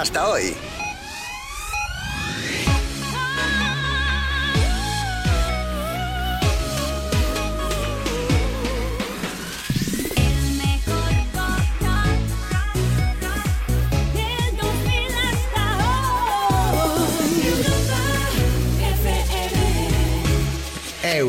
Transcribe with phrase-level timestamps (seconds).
[0.00, 0.56] Hasta hoy.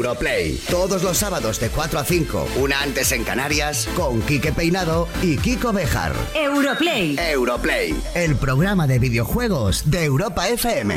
[0.06, 0.60] Europlay.
[0.70, 5.36] Todos los sábados de 4 a 5, una antes en Canarias, con Quique Peinado y
[5.36, 6.14] Kiko Bejar.
[6.36, 7.16] Europlay.
[7.18, 10.96] Europlay, el programa de videojuegos de Europa FM.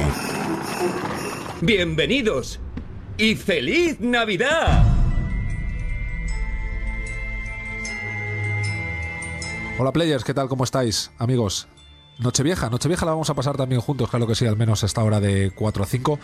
[1.63, 2.61] Bienvenidos
[3.17, 4.85] y feliz Navidad.
[9.79, 10.49] Hola players, ¿qué tal?
[10.49, 11.11] ¿Cómo estáis?
[11.17, 11.67] Amigos,
[12.19, 15.21] Nochevieja, Nochevieja la vamos a pasar también juntos, claro que sí, al menos esta hora
[15.21, 16.19] de 4 a 5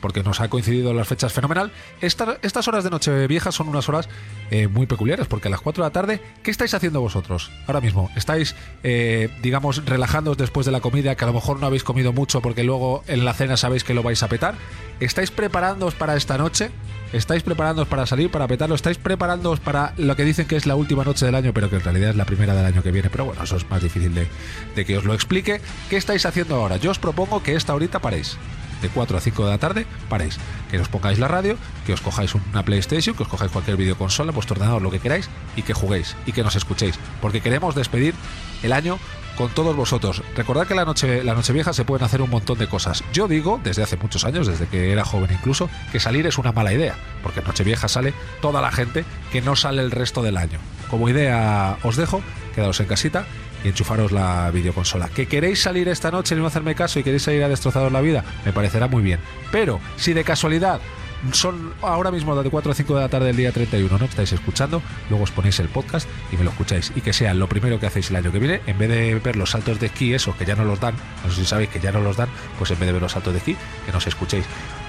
[0.00, 1.72] porque nos ha coincidido las fechas fenomenal.
[2.00, 4.08] estas horas de Nochevieja son unas horas
[4.50, 7.80] eh, muy peculiares, porque a las 4 de la tarde, ¿qué estáis haciendo vosotros ahora
[7.80, 8.10] mismo?
[8.16, 12.12] ¿Estáis, eh, digamos, relajándoos después de la comida, que a lo mejor no habéis comido
[12.12, 14.54] mucho porque luego en la cena sabéis que lo vais a petar?
[15.00, 16.70] ¿Estáis preparándoos para esta noche?
[17.12, 18.76] ¿Estáis preparándoos para salir, para petarlo?
[18.76, 21.76] ¿Estáis preparándoos para lo que dicen que es la última noche del año, pero que
[21.76, 23.10] en realidad es la primera del año que viene?
[23.10, 25.60] Pero bueno, eso es más difícil de, que os lo explique.
[25.88, 26.76] ¿Qué estáis haciendo ahora?
[26.76, 28.36] Yo os propongo que esta horita paréis
[28.80, 30.38] de 4 a 5 de la tarde, paréis.
[30.70, 34.30] Que os pongáis la radio, que os cojáis una PlayStation, que os cojáis cualquier videoconsola,
[34.30, 36.94] vuestro ordenador, lo que queráis, y que juguéis y que nos escuchéis.
[37.20, 38.14] Porque queremos despedir
[38.62, 39.00] el año
[39.40, 40.22] con todos vosotros.
[40.36, 43.02] Recordad que la noche, la noche vieja se pueden hacer un montón de cosas.
[43.10, 46.52] Yo digo, desde hace muchos años, desde que era joven incluso, que salir es una
[46.52, 50.36] mala idea, porque en Nochevieja sale toda la gente que no sale el resto del
[50.36, 50.58] año.
[50.90, 52.20] Como idea os dejo,
[52.54, 53.24] quedaos en casita
[53.64, 55.08] y enchufaros la videoconsola.
[55.08, 58.02] ¿Que queréis salir esta noche y no hacerme caso y queréis salir a destrozaros la
[58.02, 58.22] vida?
[58.44, 59.20] Me parecerá muy bien.
[59.50, 60.82] Pero si de casualidad
[61.32, 64.04] son ahora mismo de 4 a 5 de la tarde del día 31, ¿no?
[64.04, 66.92] Estáis escuchando, luego os ponéis el podcast y me lo escucháis.
[66.94, 69.36] Y que sea lo primero que hacéis el año que viene, en vez de ver
[69.36, 71.80] los saltos de esquí, esos que ya no los dan, no sé si sabéis que
[71.80, 74.06] ya no los dan, pues en vez de ver los saltos de esquí, que nos
[74.06, 74.44] escuchéis.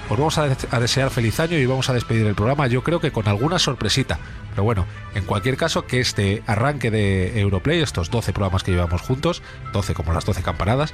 [0.08, 3.12] Os vamos a, desear feliz año y vamos a despedir el programa, yo creo que
[3.12, 4.18] con alguna sorpresita.
[4.50, 9.00] Pero bueno, en cualquier caso, que este arranque de Europlay, estos 12 programas que llevamos
[9.00, 9.42] juntos,
[9.72, 10.92] 12 como las 12 campanadas,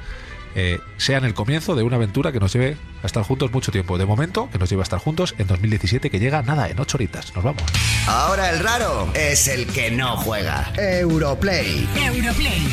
[0.55, 3.97] eh, sean el comienzo de una aventura que nos lleve a estar juntos mucho tiempo.
[3.97, 6.97] De momento, que nos lleve a estar juntos en 2017, que llega nada, en 8
[6.97, 7.33] horitas.
[7.35, 7.63] Nos vamos.
[8.07, 10.71] Ahora el raro es el que no juega.
[10.77, 11.87] Europlay.
[11.95, 12.67] Europlay.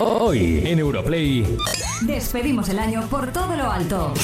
[0.00, 1.44] Hoy en Europlay.
[2.02, 4.14] Despedimos el año por todo lo alto.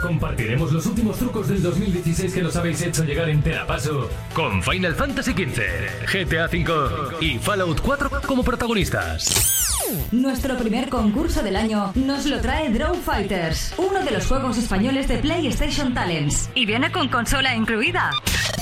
[0.00, 4.94] Compartiremos los últimos trucos del 2016 que nos habéis hecho llegar en Terapaso con Final
[4.94, 5.60] Fantasy XV,
[6.12, 9.50] GTA V y Fallout 4 como protagonistas.
[10.12, 15.08] Nuestro primer concurso del año nos lo trae Draw Fighters, uno de los juegos españoles
[15.08, 16.48] de PlayStation Talents.
[16.54, 18.10] Y viene con consola incluida.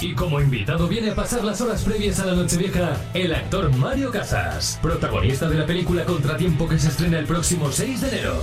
[0.01, 4.11] Y como invitado viene a pasar las horas previas a la Nochevieja, el actor Mario
[4.11, 8.43] Casas, protagonista de la película Contratiempo que se estrena el próximo 6 de enero.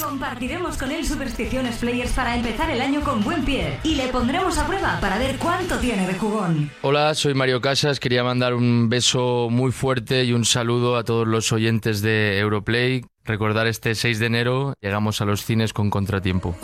[0.00, 4.58] Compartiremos con él supersticiones players para empezar el año con buen pie y le pondremos
[4.58, 6.70] a prueba para ver cuánto tiene de jugón.
[6.82, 8.00] Hola, soy Mario Casas.
[8.00, 13.04] Quería mandar un beso muy fuerte y un saludo a todos los oyentes de Europlay.
[13.24, 16.54] Recordar este 6 de enero llegamos a los cines con contratiempo.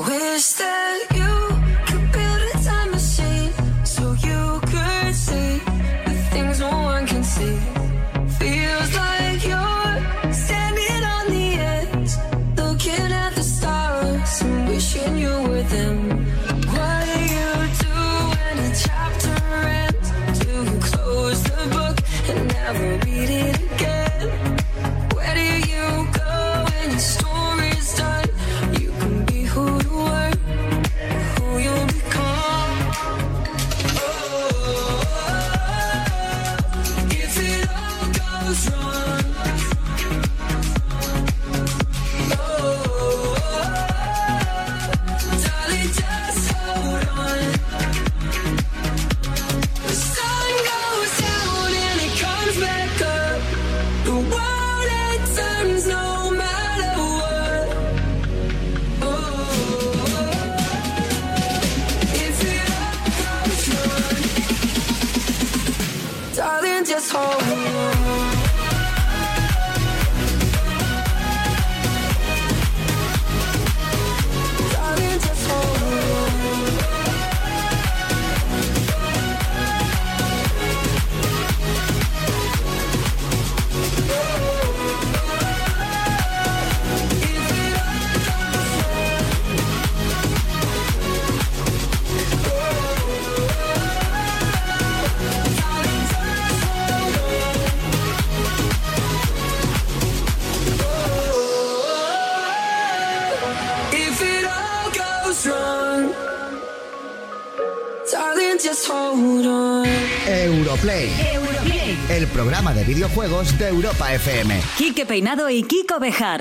[113.10, 114.60] Videojuegos de Europa FM.
[114.78, 116.40] Quique Peinado y Kiko Bejar.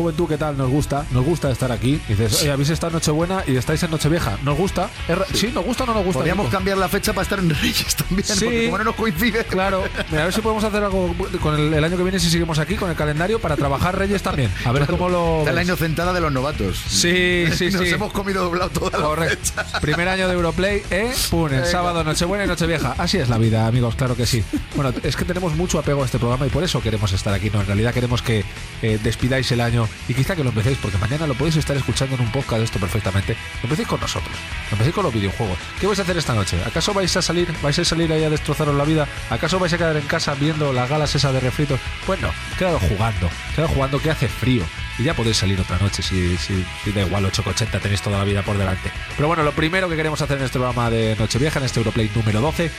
[0.00, 0.56] Juventud, ¿qué tal?
[0.56, 2.00] Nos gusta, nos gusta estar aquí.
[2.08, 4.38] Y dices, oye, habéis estado en Nochebuena y estáis en Nochevieja.
[4.42, 4.90] ¿Nos gusta?
[5.08, 5.50] ¿Es ra- sí.
[5.54, 6.18] ¿nos gusta o no nos gusta?
[6.20, 8.44] Podríamos cambiar la fecha para estar en Reyes también, Sí.
[8.44, 9.44] porque como no nos coincide.
[9.44, 12.30] Claro, Mira, a ver si podemos hacer algo con el, el año que viene si
[12.30, 14.50] seguimos aquí con el calendario para trabajar Reyes también.
[14.64, 15.40] A ver cómo lo.
[15.40, 16.76] Está la inocentada de los novatos.
[16.88, 17.90] Sí, sí, Nos sí.
[17.90, 19.80] hemos comido doblado toda la fecha.
[19.80, 21.12] Primer año de Europlay, ¿eh?
[21.30, 22.94] Pum, el sábado, Nochebuena y Nochevieja.
[22.98, 24.42] Así es la vida, amigos, claro que sí.
[24.74, 27.50] Bueno, es que tenemos mucho apego a este programa y por eso queremos estar aquí.
[27.50, 28.44] No, en realidad queremos que
[28.82, 32.16] eh, despidáis el año y quizá que lo empecéis, porque mañana lo podéis estar escuchando
[32.16, 33.34] en un podcast de esto perfectamente.
[33.62, 34.34] Lo empecéis con nosotros,
[34.70, 35.58] lo empecéis con los videojuegos.
[35.78, 36.58] ¿Qué vais a hacer esta noche?
[36.64, 39.08] ¿Acaso vais a salir, vais a salir ahí a destrozaros la vida?
[39.30, 41.80] ¿Acaso vais a quedar en casa viendo las galas esas de refritos?
[42.06, 44.64] Pues no, quedaros jugando, quedaros jugando que hace frío.
[44.98, 48.24] Y ya podéis salir otra noche si, si, si da igual 8,80 tenéis toda la
[48.24, 48.90] vida por delante.
[49.16, 52.10] Pero bueno, lo primero que queremos hacer en este programa de Nochevieja, en este Europlay
[52.14, 52.70] número 12,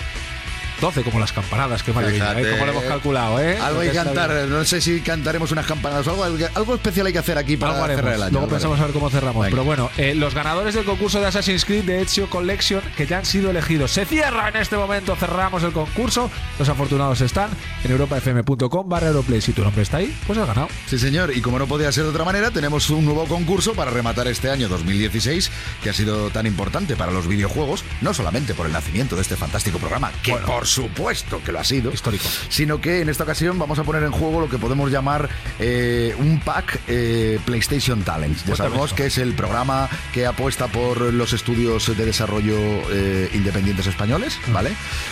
[0.82, 2.38] 12 como las campanadas, qué maravilla.
[2.40, 2.52] ¿eh?
[2.52, 3.58] Como lo hemos calculado, ¿eh?
[3.60, 7.14] Algo hay que cantar, no sé si cantaremos unas campanadas o algo, algo especial hay
[7.14, 8.32] que hacer aquí para cerrar el año.
[8.32, 9.46] Luego pensamos a ver cómo cerramos.
[9.46, 9.52] Venga.
[9.52, 13.20] Pero bueno, eh, los ganadores del concurso de Assassin's Creed de Ezio Collection que ya
[13.20, 13.92] han sido elegidos.
[13.92, 16.30] Se cierra en este momento, cerramos el concurso.
[16.60, 17.50] Los afortunados están
[17.84, 19.40] en europafm.com barra Europlay.
[19.42, 20.68] Si tu nombre está ahí, pues has ganado.
[20.88, 23.92] Sí, señor, y como no podía ser de otra manera, tenemos un nuevo concurso para
[23.92, 25.52] rematar este año 2016,
[25.84, 29.36] que ha sido tan importante para los videojuegos, no solamente por el nacimiento de este
[29.36, 30.48] fantástico programa, que Bueno.
[30.48, 32.24] por supuesto que lo ha sido, Histórico.
[32.50, 35.30] sino que en esta ocasión vamos a poner en juego lo que podemos llamar
[35.60, 38.40] eh, un pack eh, PlayStation Talents.
[38.40, 42.58] Ya Cuéntame sabemos que es el programa que apuesta por los estudios de desarrollo
[42.92, 44.54] eh, independientes españoles, Mm.
[44.54, 44.72] ¿vale?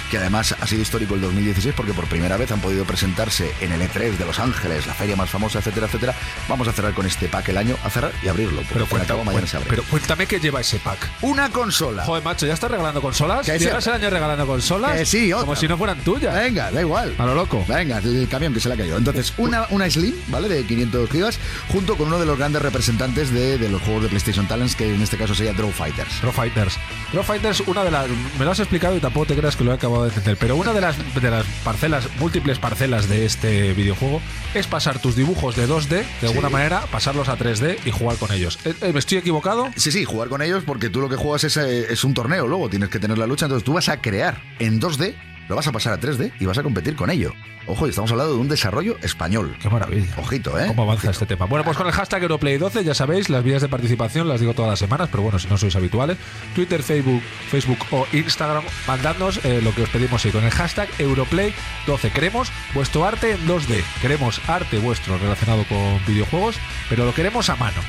[0.09, 3.71] Que además ha sido histórico el 2016 porque por primera vez han podido presentarse en
[3.71, 6.15] el E3 de Los Ángeles, la feria más famosa, etcétera, etcétera.
[6.47, 8.61] Vamos a cerrar con este pack el año, a cerrar y abrirlo.
[8.71, 9.69] Pero, cabo mañana se abre.
[9.69, 11.09] pero cuéntame qué lleva ese pack.
[11.21, 12.03] Una consola.
[12.05, 13.45] Joder, macho, ¿ya estás regalando consolas?
[13.45, 13.65] Que sí.
[13.65, 14.97] ¿Llegas el año regalando consolas?
[14.97, 16.31] Que sí, Como si no fueran tuyas.
[16.35, 17.15] Venga, da igual.
[17.17, 17.65] A lo loco.
[17.67, 18.97] Venga, el camión que se le ha caído.
[18.97, 20.47] Entonces, una, una Slim, ¿vale?
[20.47, 24.09] De 500 gigas, junto con uno de los grandes representantes de, de los juegos de
[24.09, 26.21] PlayStation Talents, que en este caso sería Draw Fighters.
[26.21, 26.77] Draw Fighters.
[27.13, 28.07] Draw Fighters, una de las.
[28.37, 30.37] Me lo has explicado y tampoco te creas que lo he acabado de entender.
[30.37, 34.21] Pero una de las, de las parcelas, múltiples parcelas de este videojuego
[34.53, 38.31] es pasar tus dibujos de 2D, de alguna manera, pasarlos a 3D y jugar con
[38.31, 38.59] ellos.
[38.65, 39.71] Eh, eh, ¿Me estoy equivocado?
[39.75, 42.45] Sí, sí, jugar con ellos porque tú lo que juegas es, eh, es un torneo,
[42.45, 45.15] luego tienes que tener la lucha, entonces tú vas a crear en 2D,
[45.49, 47.33] lo vas a pasar a 3D y vas a competir con ello.
[47.65, 49.57] Ojo, y estamos hablando de un desarrollo español.
[49.61, 50.13] Qué maravilla.
[50.17, 50.67] Ojito, ¿eh?
[50.67, 51.45] ¿Cómo avanza este tema?
[51.45, 54.69] Bueno, pues con el hashtag Europlay12, ya sabéis, las vías de participación las digo todas
[54.69, 56.17] las semanas, pero bueno, si no sois habituales,
[56.53, 60.87] Twitter, Facebook, Facebook o Instagram, mandadnos eh, lo que os pedimos ahí con el hashtag
[60.99, 62.11] Europlay12.
[62.13, 66.57] Queremos vuestro arte en 2D, queremos arte vuestro relacionado con videojuegos,
[66.89, 67.81] pero lo queremos a mano.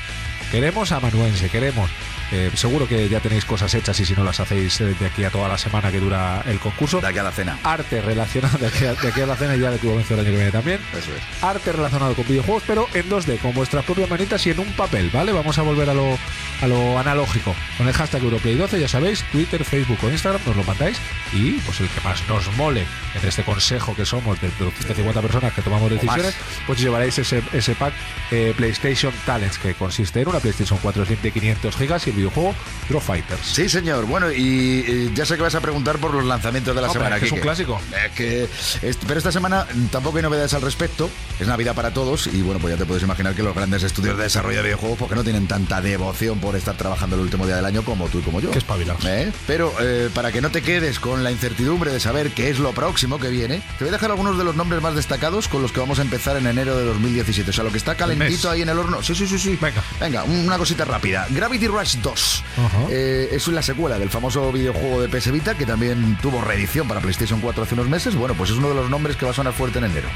[0.51, 1.91] Queremos amanuense, queremos.
[2.33, 5.25] Eh, seguro que ya tenéis cosas hechas y si no las hacéis eh, de aquí
[5.25, 7.01] a toda la semana que dura el concurso.
[7.01, 7.59] De aquí a la cena.
[7.65, 10.15] Arte relacionado de aquí a, de aquí a la cena y ya de tu comienzo
[10.15, 11.45] el año que viene también Eso es.
[11.45, 15.11] arte relacionado con videojuegos, pero en 2D, con vuestras propias manitas y en un papel,
[15.13, 15.33] ¿vale?
[15.33, 16.19] Vamos a volver a lo,
[16.63, 17.55] a lo analógico.
[17.77, 20.99] Con el hashtag Europlay12, ya sabéis, Twitter, Facebook o Instagram, nos lo mandáis.
[21.33, 22.87] Y pues el que más nos mole
[23.21, 26.35] en este consejo que somos de 250 personas que tomamos decisiones,
[26.67, 27.93] pues llevaréis ese, ese pack
[28.31, 32.55] eh, PlayStation Talents, que consiste en una PlayStation 4 Slim de 500 gigas y videojuego
[32.89, 33.41] Draw Fighters.
[33.47, 34.05] Sí, señor.
[34.07, 37.21] Bueno, y ya sé que vas a preguntar por los lanzamientos de la Hombre, semana.
[37.21, 37.81] que es un clásico.
[38.17, 38.45] Que
[38.83, 41.09] es- pero esta semana tampoco hay novedades al respecto.
[41.39, 44.17] Es Navidad para todos y bueno, pues ya te puedes imaginar que los grandes estudios
[44.17, 47.57] de desarrollo de videojuegos porque no tienen tanta devoción por estar trabajando el último día
[47.57, 48.51] del año como tú y como yo.
[48.51, 49.05] Qué espabilados.
[49.05, 49.33] ¿Eh?
[49.47, 52.73] Pero eh, para que no te quedes con la incertidumbre de saber qué es lo
[52.73, 55.71] próximo que viene, te voy a dejar algunos de los nombres más destacados con los
[55.73, 57.51] que vamos a empezar en enero de 2017.
[57.51, 59.03] O sea, lo que está calentito ahí en el horno.
[59.03, 59.57] Sí, sí, sí, sí.
[59.61, 59.83] Venga.
[60.01, 61.27] Venga, una cosita rápida.
[61.31, 62.10] Gravity Rush 2.
[62.13, 62.87] Ajá.
[62.91, 67.01] Eh, es la secuela del famoso videojuego de PS Vita que también tuvo reedición para
[67.01, 68.15] PlayStation 4 hace unos meses.
[68.15, 70.09] Bueno, pues es uno de los nombres que va a sonar fuerte en enero.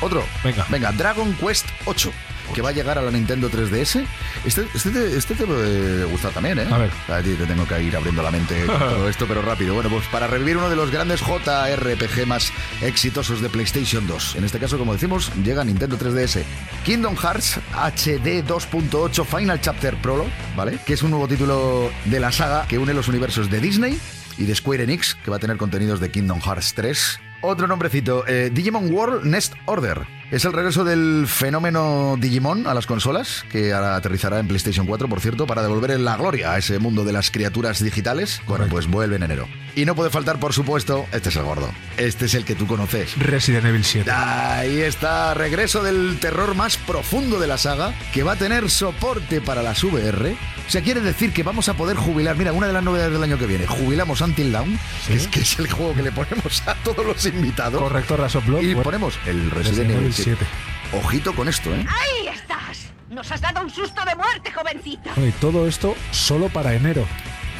[0.00, 0.24] Otro.
[0.44, 0.66] Venga.
[0.68, 2.12] Venga, Dragon Quest 8.
[2.54, 4.04] Que va a llegar a la Nintendo 3DS.
[4.44, 6.66] Este, este, te, este te puede gustar también, ¿eh?
[6.70, 6.90] A ver.
[7.08, 9.74] A ti te tengo que ir abriendo la mente con todo esto, pero rápido.
[9.74, 14.36] Bueno, pues para revivir uno de los grandes JRPG más exitosos de PlayStation 2.
[14.36, 16.42] En este caso, como decimos, llega a Nintendo 3DS.
[16.84, 20.78] Kingdom Hearts HD 2.8 Final Chapter Prologue, ¿vale?
[20.84, 23.98] Que es un nuevo título de la saga que une los universos de Disney
[24.38, 27.20] y de Square Enix, que va a tener contenidos de Kingdom Hearts 3.
[27.42, 30.15] Otro nombrecito, eh, Digimon World Next Order.
[30.28, 35.08] Es el regreso del fenómeno Digimon a las consolas, que ahora aterrizará en PlayStation 4,
[35.08, 38.42] por cierto, para devolver la gloria a ese mundo de las criaturas digitales.
[38.44, 39.46] Bueno, pues vuelve en enero.
[39.76, 41.70] Y no puede faltar, por supuesto, este es el gordo.
[41.96, 43.16] Este es el que tú conoces.
[43.18, 44.10] Resident Evil 7.
[44.10, 49.40] Ahí está, regreso del terror más profundo de la saga, que va a tener soporte
[49.40, 50.36] para las VR.
[50.66, 52.36] O sea, quiere decir que vamos a poder jubilar.
[52.36, 55.40] Mira, una de las novedades del año que viene, jubilamos Until Dawn, que, es, que
[55.40, 57.80] es el juego que le ponemos a todos los invitados.
[57.80, 58.62] Correcto, Rasoplot.
[58.64, 60.44] Y ponemos el Resident Evil 7.
[60.92, 61.84] Ojito con esto, ¿eh?
[61.88, 62.88] ¡Ahí estás!
[63.08, 65.12] Nos has dado un susto de muerte, jovencita.
[65.16, 67.06] Y todo esto solo para enero.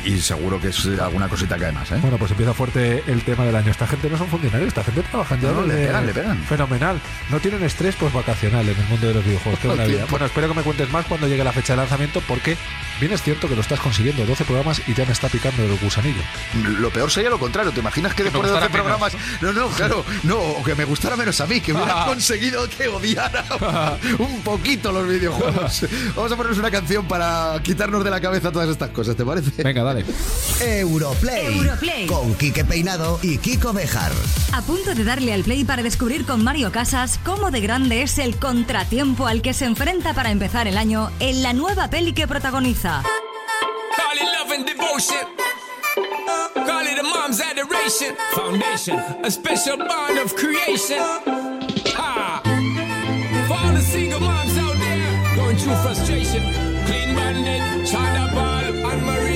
[0.07, 1.99] Y seguro que es alguna cosita que además, ¿eh?
[2.01, 3.73] Bueno, pues empieza fuerte el tema del año.
[3.73, 5.51] Esta gente no son funcionarios, esta gente trabajan ya.
[5.51, 6.39] No, le pegan, le pegan.
[6.45, 7.01] Fenomenal.
[7.29, 9.59] No tienen estrés pues vacacional en el mundo de los videojuegos.
[9.61, 10.05] Qué.
[10.11, 12.57] Bueno, espero que me cuentes más cuando llegue la fecha de lanzamiento porque
[13.01, 14.25] bien es cierto que lo estás consiguiendo.
[14.25, 16.23] 12 programas y ya me está picando el gusanillo.
[16.79, 17.73] Lo peor sería lo contrario.
[17.73, 19.13] ¿Te imaginas que me después de 12 gustara programas...
[19.43, 20.05] No, no, claro.
[20.23, 22.07] No, o que me gustara menos a mí, que hubiera Ah.
[22.07, 23.45] conseguido que odiara
[24.19, 25.85] un poquito los videojuegos.
[26.15, 29.63] Vamos a ponernos una canción para quitarnos de la cabeza todas estas cosas, ¿te parece?
[29.65, 29.96] Venga, dale.
[30.61, 31.59] Europlay.
[31.59, 32.07] Europlay.
[32.07, 34.13] Con Quique Peinado y Kiko Bejar.
[34.53, 38.19] A punto de darle al play para descubrir con Mario Casas cómo de grande es
[38.19, 42.27] el contratiempo al que se enfrenta para empezar el año en la nueva peli que
[42.27, 43.03] protagoniza.
[43.97, 45.27] Call it love and devotion.
[46.67, 48.17] Call it a mom's adoration.
[48.33, 50.99] Foundation, a special bond of creation.
[51.97, 52.43] Ha!
[53.49, 56.43] For all the single moms out there going through frustration.
[56.87, 59.36] Clean bandit, China ball, and Marie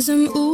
[0.00, 0.49] thousand ooh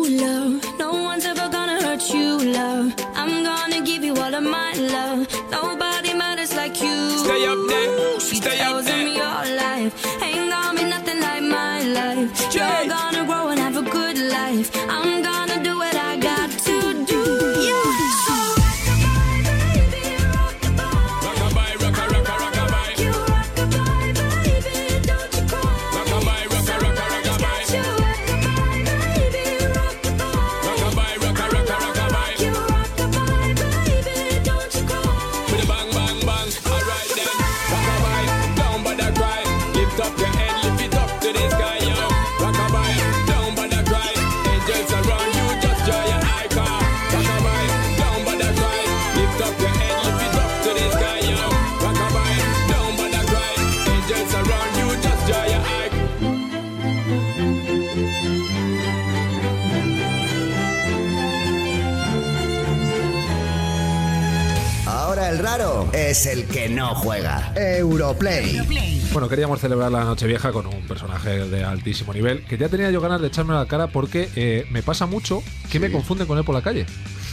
[66.16, 67.52] es el que no juega.
[67.56, 69.02] Europlay.
[69.12, 73.02] Bueno, queríamos celebrar la Nochevieja con un personaje de altísimo nivel que ya tenía yo
[73.02, 76.38] ganas de echarme a la cara porque eh, me pasa mucho que me confunden con
[76.38, 76.86] él por la calle.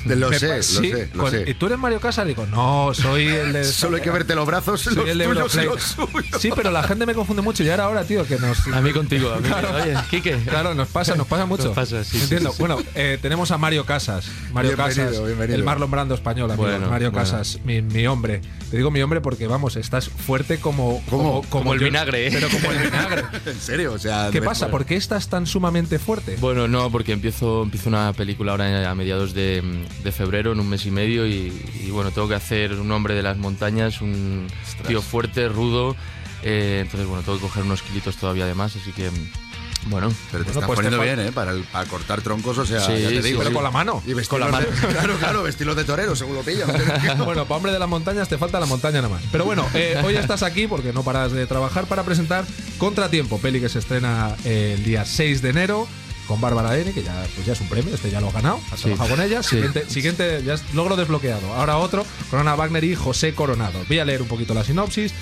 [0.05, 1.43] Lo Me sé, lo sí, sé, lo con- sé.
[1.47, 2.27] ¿Y tú eres Mario Casas?
[2.27, 3.63] Digo, no, soy el de...
[3.83, 5.65] Solo hay que verte los brazos, soy los el de tuyos y Europlay.
[5.65, 6.41] los suyos.
[6.41, 8.67] Sí, pero la gente me confunde mucho y ahora ahora, tío, que nos...
[8.67, 9.47] A mí contigo, a mí.
[9.47, 9.69] Claro.
[9.75, 10.37] Oye, Quique.
[10.45, 11.65] Claro, nos pasa, nos pasa mucho.
[11.65, 12.51] Nos pasa, sí, Entiendo.
[12.51, 12.57] sí.
[12.59, 14.25] Bueno, eh, tenemos a Mario Casas.
[14.51, 15.55] Mario Bienvenido, Casas, bienvenido.
[15.57, 16.51] el Marlon Brando español.
[16.55, 17.25] Bueno, Mario bueno.
[17.25, 18.41] Casas, mi, mi hombre.
[18.71, 21.01] Te digo mi hombre porque, vamos, estás fuerte como...
[21.09, 21.43] ¿Cómo?
[21.49, 22.31] Como el yo- vinagre, ¿eh?
[22.33, 23.23] Pero como el vinagre.
[23.45, 24.29] En serio, o sea...
[24.31, 24.69] ¿Qué me- pasa?
[24.69, 26.37] ¿Por qué estás tan sumamente fuerte?
[26.39, 29.61] Bueno, no, porque empiezo, empiezo una película ahora a mediados de,
[30.03, 31.53] de febrero, en un mes y medio, y,
[31.85, 34.47] y bueno, tengo que hacer un hombre de las montañas, un
[34.87, 35.95] tío fuerte, rudo.
[36.43, 39.09] eh, entonces, bueno, tengo que coger unos kilitos todavía de más, así que,
[39.87, 40.13] bueno.
[40.31, 41.31] Pero te Bueno, están pues poniendo bien, ¿eh?
[41.33, 43.39] Para, el- para cortar troncos, o sea, Sí, ya te sí, digo.
[43.39, 43.53] Pero sí.
[43.55, 44.01] con la mano.
[44.05, 44.65] Y Con la mano.
[44.65, 46.69] de- claro, claro, vestidos de torero, según lo pillan.
[47.17, 49.23] Bueno, para hombre de las montañas te falta la montaña nada más.
[49.31, 52.45] Pero bueno, eh, hoy estás aquí porque no paras de trabajar para presentar
[52.77, 55.87] Contratiempo, peli que se estrena eh, el día 6 de enero
[56.27, 58.59] con Bárbara N, que ya, pues ya es un premio, este ya lo ha ganado,
[58.71, 58.85] has Sí.
[58.85, 59.43] trabajado con ella.
[59.43, 59.49] Sí.
[59.55, 61.53] Siguiente, siguiente, ya es logro desbloqueado.
[61.53, 63.79] Ahora otro, con Ana Wagner y José Coronado.
[63.87, 65.13] Voy a leer un poquito la sinopsis.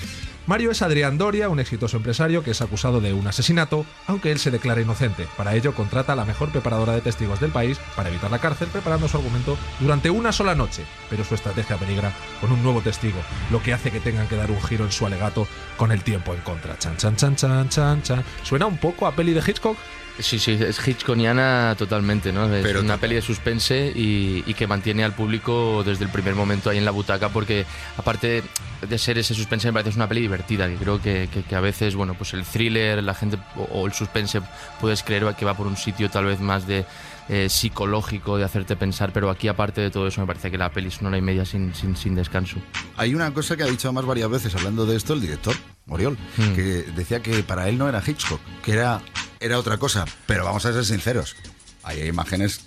[0.44, 4.40] Mario es Adrián Doria, un exitoso empresario que es acusado de un asesinato, aunque él
[4.40, 5.28] se declara inocente.
[5.36, 8.66] Para ello contrata a la mejor preparadora de testigos del país para evitar la cárcel,
[8.66, 10.84] preparando su argumento durante una sola noche.
[11.08, 13.20] Pero su estrategia peligra con un nuevo testigo,
[13.52, 16.34] lo que hace que tengan que dar un giro en su alegato con el tiempo
[16.34, 16.76] en contra.
[16.76, 18.24] Chan, chan, chan, chan, chan, chan.
[18.42, 19.78] ¿Suena un poco a peli de Hitchcock?
[20.18, 22.44] Sí, sí, es Hitchcockiana totalmente, ¿no?
[22.54, 23.00] Es Pero una total.
[23.00, 26.84] peli de suspense y, y que mantiene al público desde el primer momento ahí en
[26.84, 27.64] la butaca porque
[27.96, 28.42] aparte
[28.86, 31.42] de ser ese suspense me parece que es una peli divertida, que creo que, que-
[31.42, 34.40] que a veces, bueno, pues el thriller, la gente o, o el suspense
[34.80, 36.84] puedes creer que va por un sitio tal vez más de
[37.32, 40.70] eh, psicológico, de hacerte pensar, pero aquí aparte de todo eso me parece que la
[40.70, 42.58] peli es una hora y media sin, sin, sin descanso.
[42.96, 45.54] Hay una cosa que ha dicho más varias veces hablando de esto el director,
[45.86, 46.52] Moriol, Hmm.
[46.54, 46.62] que
[46.94, 49.00] decía que para él no era Hitchcock, que era,
[49.40, 50.04] era otra cosa.
[50.26, 51.34] Pero vamos a ser sinceros,
[51.82, 52.60] hay imágenes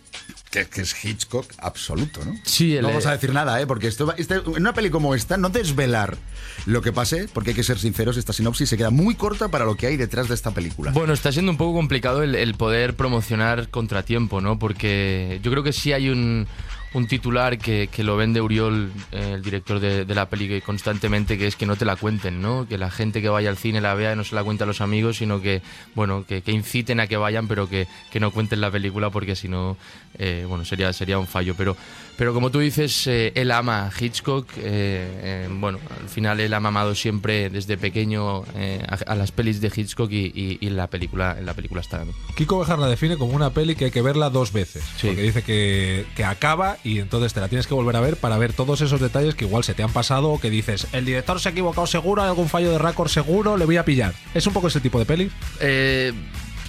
[0.64, 2.36] que, que es Hitchcock absoluto, ¿no?
[2.44, 3.68] Sí, el- no vamos a decir nada, ¿eh?
[3.68, 6.18] Porque esto, este- en una peli como esta, no desvelar
[6.66, 9.66] lo que pase, porque hay que ser sinceros, esta sinopsis se queda muy corta para
[9.66, 10.92] lo que hay detrás de esta película.
[10.92, 14.58] Bueno, está siendo un poco complicado el, el poder promocionar contratiempo, ¿no?
[14.58, 16.48] Porque yo creo que sí hay un,
[16.96, 21.38] un titular que, que lo vende Uriol, eh, el director de, de la peli, constantemente,
[21.38, 22.66] que es que no te la cuenten, ¿no?
[22.70, 24.68] Que la gente que vaya al cine la vea y no se la cuente a
[24.68, 25.62] los amigos, sino que,
[25.94, 29.36] bueno, que, que inciten a que vayan, pero que, que no cuenten la película porque
[29.36, 29.76] si no,
[30.18, 31.54] eh, bueno, sería, sería un fallo.
[31.58, 31.76] Pero,
[32.18, 36.54] pero como tú dices, eh, él ama a Hitchcock, eh, eh, bueno, al final él
[36.54, 41.36] ha mamado siempre desde pequeño a, a las pelis de Hitchcock y, y- la película,
[41.40, 42.04] en la película está.
[42.04, 42.12] ¿no?
[42.36, 44.84] Kiko Bejar la define como una peli que hay que verla dos veces.
[44.98, 45.08] Sí.
[45.08, 48.38] Porque dice que, que acaba y entonces te la tienes que volver a ver para
[48.38, 51.40] ver todos esos detalles que igual se te han pasado o que dices, el director
[51.40, 54.14] se ha equivocado seguro, hay algún fallo de récord seguro, le voy a pillar.
[54.34, 55.32] Es un poco ese tipo de peli.
[55.62, 56.12] Eh,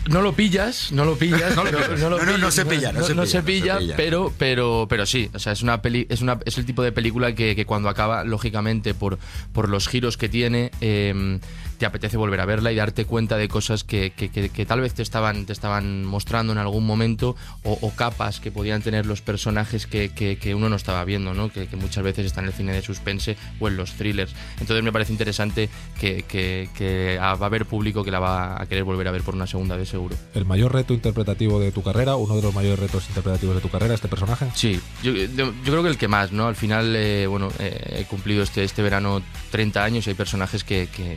[0.08, 2.00] no lo pillas, no lo pillas, No lo pillas.
[2.00, 3.96] lo No, no, no se pilla, no se pilla, no se pilla, pilla.
[3.96, 6.92] pero, pero, pero sí, o sea, es una peli, es una, es el tipo de
[6.92, 9.18] película que, que cuando acaba, lógicamente, por,
[9.52, 11.38] por los giros que tiene, eh,
[11.78, 14.80] te apetece volver a verla y darte cuenta de cosas que, que- que- que tal
[14.80, 19.06] vez te estaban, te estaban mostrando en algún momento o, o capas que podían tener
[19.06, 21.50] los personajes que, que- que uno no estaba viendo, ¿no?
[21.50, 24.34] Que, que muchas veces están en el cine de suspense o en los thrillers.
[24.60, 25.68] Entonces me parece interesante
[26.00, 29.22] que, que- que va a haber público que la va a querer volver a ver
[29.22, 30.16] por una segunda vez seguro.
[30.34, 33.68] El mayor reto interpretativo de tu carrera, uno de los mayores retos interpretativos de tu
[33.68, 34.46] carrera, este personaje.
[34.54, 36.46] Sí, yo, yo- creo que el que más, ¿no?
[36.46, 40.64] Al final, eh, bueno, eh, he cumplido este, este verano 30 años y hay personajes
[40.64, 41.16] que, que-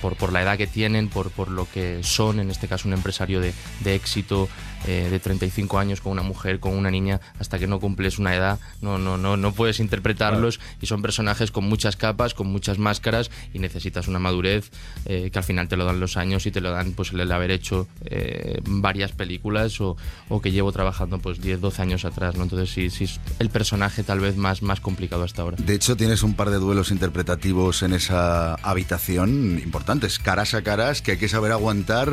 [0.00, 2.94] por, por la edad que tienen, por, por lo que son, en este caso un
[2.94, 4.48] empresario de, de éxito
[4.86, 8.34] eh, de 35 años con una mujer, con una niña, hasta que no cumples una
[8.34, 12.78] edad, no, no, no, no puedes interpretarlos y son personajes con muchas capas, con muchas
[12.78, 14.70] máscaras y necesitas una madurez
[15.06, 17.32] eh, que al final te lo dan los años y te lo dan pues el
[17.32, 19.96] haber hecho eh, varias películas o,
[20.28, 22.42] o que llevo trabajando pues 10, 12 años atrás, ¿no?
[22.42, 25.56] Entonces sí, sí es el personaje tal vez más, más complicado hasta ahora.
[25.60, 31.00] De hecho, tienes un par de duelos interpretativos en esa habitación importantes, caras a caras,
[31.02, 32.12] que hay que saber aguantar.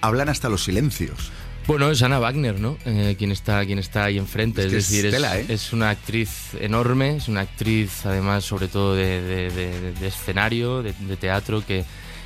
[0.00, 1.30] hablan hasta los silencios.
[1.68, 2.78] Bueno, es Ana Wagner, ¿no?
[2.86, 4.62] Eh, quien, está, quien está ahí enfrente.
[4.64, 5.44] Es Es, que es decir, es, tela, ¿eh?
[5.50, 10.82] es una actriz enorme, es una actriz además sobre todo de, de- de- de escenario,
[10.82, 11.84] de, de teatro, que,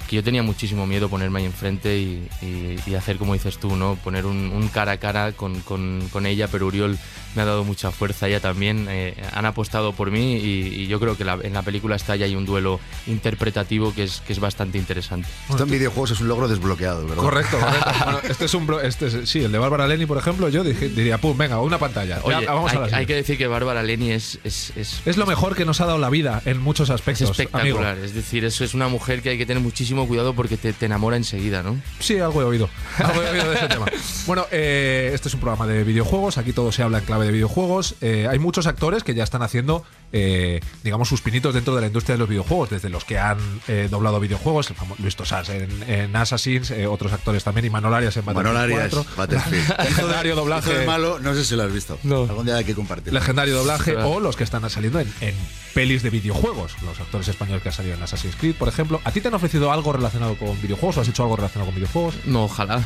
[0.09, 3.75] que yo tenía muchísimo miedo ponerme ahí enfrente y, y- y hacer como dices tú,
[3.75, 3.97] ¿no?
[3.97, 6.97] Poner un, un cara a cara con, con- con ella, pero Uriol
[7.35, 8.87] me ha dado mucha fuerza, ella también.
[8.91, 12.17] eh, han apostado por mí y, y yo creo que la- en la película está
[12.17, 15.29] ya hay un duelo interpretativo que es, que es bastante interesante.
[15.49, 17.23] Esto en videojuegos es un logro desbloqueado, ¿verdad?
[17.23, 17.91] Correcto, correcto.
[18.05, 18.69] Bueno, este es un.
[18.83, 21.79] Este es- sí, el de Bárbara Leni, por ejemplo, yo dije- diría, pum, venga, una
[21.79, 22.21] pantalla.
[22.29, 23.07] Ya, a hay, la hay siguiente.
[23.07, 25.99] que decir que Bárbara Leni es, es, es, Es lo mejor que nos ha dado
[25.99, 27.31] la vida en muchos Es aspectos.
[27.31, 28.05] espectacular, amigo.
[28.05, 30.87] es decir, eso es una mujer que hay que tener muchísimo cuidado porque te, te
[30.87, 31.77] enamora enseguida, ¿no?
[32.01, 32.69] Sí, algo he oído.
[32.99, 33.87] Algo he oído de ese tema.
[34.27, 36.39] Bueno, eh, este es un programa de videojuegos.
[36.39, 37.95] Aquí todo se habla en clave de videojuegos.
[38.01, 41.87] Eh, hay muchos actores que ya están haciendo, eh, digamos, sus pinitos dentro de la
[41.87, 42.71] industria de los videojuegos.
[42.71, 46.87] Desde los que han eh, doblado videojuegos, el famoso Luis Tosas en, en Assassins, eh,
[46.87, 49.07] otros actores también, y Manol Arias en Battlefield Arias, 4.
[49.17, 49.79] Battlefield.
[49.85, 50.71] Legendario doblaje.
[50.71, 51.99] Hijo de malo, no sé si lo has visto.
[52.05, 53.19] Algún día hay que compartirlo.
[53.19, 55.35] Legendario doblaje o los que están saliendo en, en
[55.75, 56.75] pelis de videojuegos.
[56.83, 59.01] Los actores españoles que han salido en Assassin's Creed, por ejemplo.
[59.05, 61.75] ¿A ti te han ofrecido algo relacionado con videojuegos o has hecho algo relacionado con
[61.75, 62.15] videojuegos?
[62.27, 62.83] No, ojalá.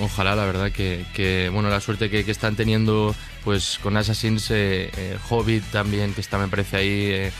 [0.00, 4.50] Ojalá, la verdad, que, que, bueno, la suerte que, que están teniendo pues con Assassin's,
[4.50, 6.88] eh, eh, Hobbit también, que está, me parece ahí.
[7.12, 7.32] eh,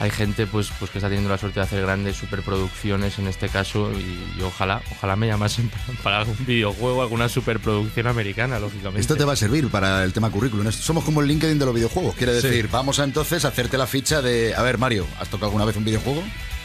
[0.00, 3.48] hay gente pues, pues que está teniendo la suerte de hacer grandes superproducciones en este
[3.48, 9.00] caso y, y ojalá, ojalá me llamasen para, para algún videojuego, alguna superproducción americana, lógicamente.
[9.00, 10.72] Esto te va a servir para el tema currículum.
[10.72, 12.16] Somos como el LinkedIn de los videojuegos.
[12.16, 12.48] Quiere Sí.
[12.48, 14.54] decir, vamos a entonces hacerte la ficha de.
[14.56, 16.24] A ver, Mario, ¿has tocado alguna vez un videojuego?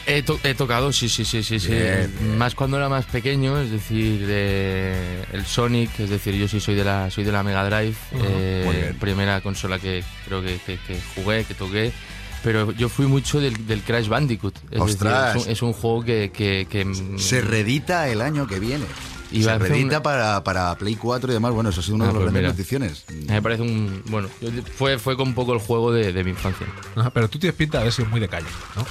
[0.10, 1.68] He, to- he tocado, sí, sí, sí, sí, sí.
[1.70, 2.38] Bien, bien.
[2.38, 6.76] Más cuando era más pequeño, es decir, de el Sonic, es decir, yo sí soy
[6.76, 8.98] de la, soy de la Mega Drive, eh, muy bien.
[9.00, 11.92] primera consola que creo que, que- que jugué, que toqué.
[12.42, 14.56] pero yo fui mucho del, del Crash Bandicoot.
[14.56, 15.36] Es, decir, Ostras.
[15.36, 16.32] es, un, es un juego que...
[16.34, 18.86] que- que, Se reedita el año que viene.
[19.30, 21.52] Iba se a hacer reedita un- para, para Play 4 y demás.
[21.52, 23.04] Bueno, eso ha sido una Ah, de las pues grandes noticiones.
[23.28, 24.02] Me parece un...
[24.06, 24.30] Bueno,
[24.78, 26.66] fue, fue con un poco el juego de, de mi infancia.
[26.96, 28.86] Ajá, Pero tú tienes pinta de haber sido muy de calle, ¿no?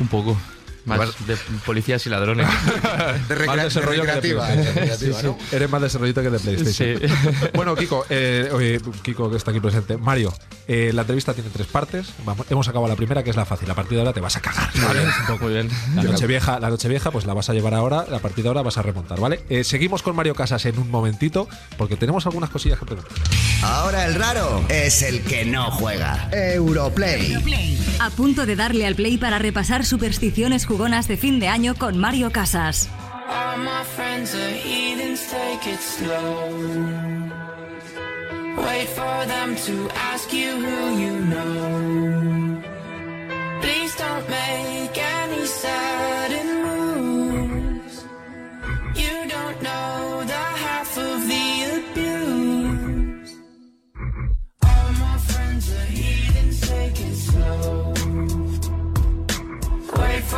[0.00, 0.57] Un poco.
[0.88, 2.46] Más de policías y ladrones.
[3.28, 5.38] De, Más de que recreativa, recreativa, ¿no?
[5.52, 7.00] Eres más de ese rollito que de PlayStation.
[7.00, 7.46] Sí.
[7.54, 9.96] bueno, Kiko, eh, oye, Kiko que está aquí presente.
[9.96, 10.32] Mario,
[10.66, 12.08] eh, la entrevista tiene tres partes.
[12.24, 13.70] Vamos, hemos acabado la primera, que es la fácil.
[13.70, 14.70] A partir de ahora te vas a cagar.
[14.82, 15.00] ¿vale?
[15.04, 15.70] Un poco muy bien.
[15.94, 18.00] La noche vieja, la noche vieja, pues la vas a llevar ahora.
[18.00, 19.40] A partir de ahora vas a remontar, ¿vale?
[19.48, 23.12] Eh, seguimos con Mario Casas en un momentito, porque tenemos algunas cosillas que preguntar.
[23.62, 26.28] Ahora el raro es el que no juega.
[26.32, 27.76] Europlay.
[28.00, 32.30] A punto de darle al play para repasar supersticiones de fin de año con Mario
[32.30, 32.88] Casas.
[43.60, 46.37] Please don't make any sudden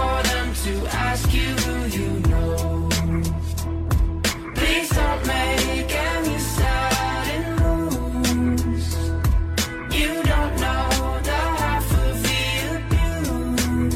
[0.01, 0.73] for them to
[1.09, 2.89] ask you who you know.
[4.59, 8.89] Please don't make any sudden moves.
[9.99, 10.89] You don't know
[11.31, 12.43] the half of the
[12.77, 13.95] abuse.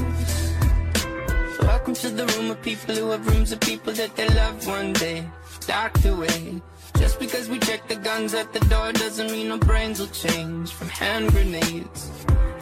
[1.71, 4.93] Welcome to the room of people who have rooms of people that they love one
[5.05, 5.19] day.
[5.67, 6.61] Docked away.
[7.05, 10.73] Just because we check the guns at the door doesn't mean our brains will change
[10.73, 12.11] from hand grenades.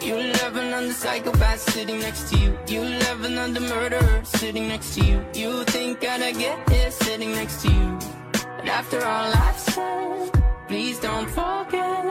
[0.01, 2.49] You love another psychopath sitting next to you.
[2.67, 5.25] You love another murderer sitting next to you.
[5.33, 7.97] You think I'd get here sitting next to you.
[8.57, 10.31] But after all I've said,
[10.67, 12.03] please don't forget.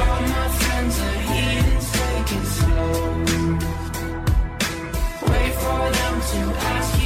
[0.00, 2.96] All my friends are heathens, take it slow.
[5.30, 6.40] Wait for them to
[6.72, 7.05] ask you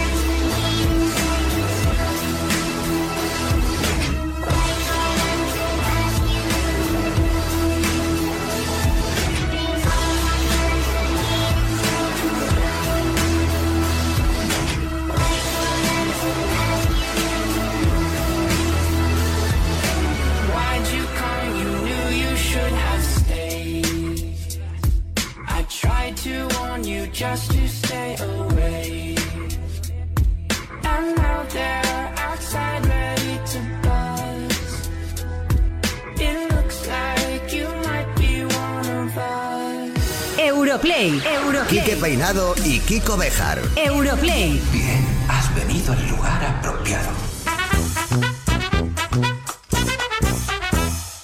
[42.63, 43.59] Y Kiko Bejar.
[43.75, 44.61] Europlay.
[44.71, 45.00] Bien,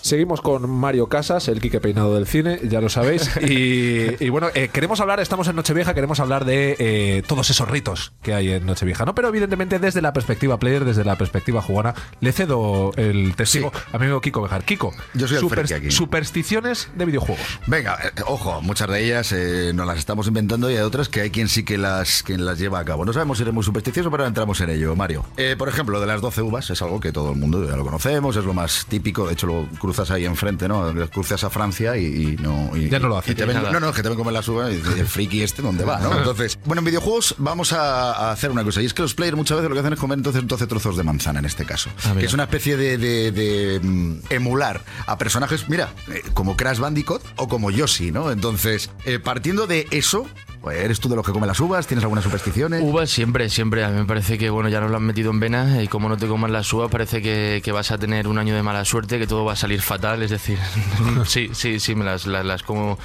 [0.07, 3.29] Seguimos con Mario Casas, el Quique Peinado del cine, ya lo sabéis.
[3.47, 7.67] Y, y bueno, eh, queremos hablar, estamos en Nochevieja, queremos hablar de eh, todos esos
[7.69, 9.13] ritos que hay en Nochevieja, ¿no?
[9.15, 13.97] Pero evidentemente desde la perspectiva player, desde la perspectiva jugona, le cedo el testigo a
[13.97, 14.63] mi amigo Kiko Bejar.
[14.63, 15.91] Kiko, Yo soy el super- aquí.
[15.91, 17.45] supersticiones de videojuegos.
[17.67, 21.21] Venga, eh, ojo, muchas de ellas eh, nos las estamos inventando y hay otras que
[21.21, 23.03] hay quien sí que las, quien las lleva a cabo.
[23.05, 25.25] No sabemos si eres muy supersticioso, pero entramos en ello, Mario.
[25.37, 27.83] Eh, por ejemplo, de las 12 uvas es algo que todo el mundo ya lo
[27.83, 29.27] conocemos, es lo más típico.
[29.27, 29.67] De hecho, lo
[29.97, 30.93] cruzas ahí enfrente, ¿no?
[31.09, 32.71] Cruzas a Francia y, y no.
[32.75, 34.47] y- Ya no lo hace, y te ven- no, no, que te ven comer las
[34.47, 35.99] uvas y dices, el friki este, ¿dónde va?
[35.99, 36.15] ¿no?
[36.17, 38.81] Entonces, bueno, en videojuegos vamos a, a hacer una cosa.
[38.81, 40.97] Y es que los players muchas veces lo que hacen es comer entonces 12 trozos
[40.97, 41.89] de manzana en este caso.
[42.05, 46.55] Ah, que es una especie de, de- de, mm, emular a personajes, mira, eh, como
[46.55, 48.31] Crash Bandicoot o como Yoshi, ¿no?
[48.31, 50.27] Entonces, eh, partiendo de eso,
[50.61, 51.87] pues, ¿eres tú de los que come las uvas?
[51.87, 52.81] ¿Tienes algunas supersticiones?
[52.83, 53.83] Uvas siempre, siempre.
[53.83, 56.09] A mí me parece que bueno, ya nos lo han metido en vena y como
[56.09, 58.83] no te comas las uvas parece que, que vas a tener un año de mala
[58.85, 60.21] suerte, que todo va a salir fatal.
[60.21, 60.59] Es decir,
[61.25, 62.99] sí, sí, sí, me las, las, las como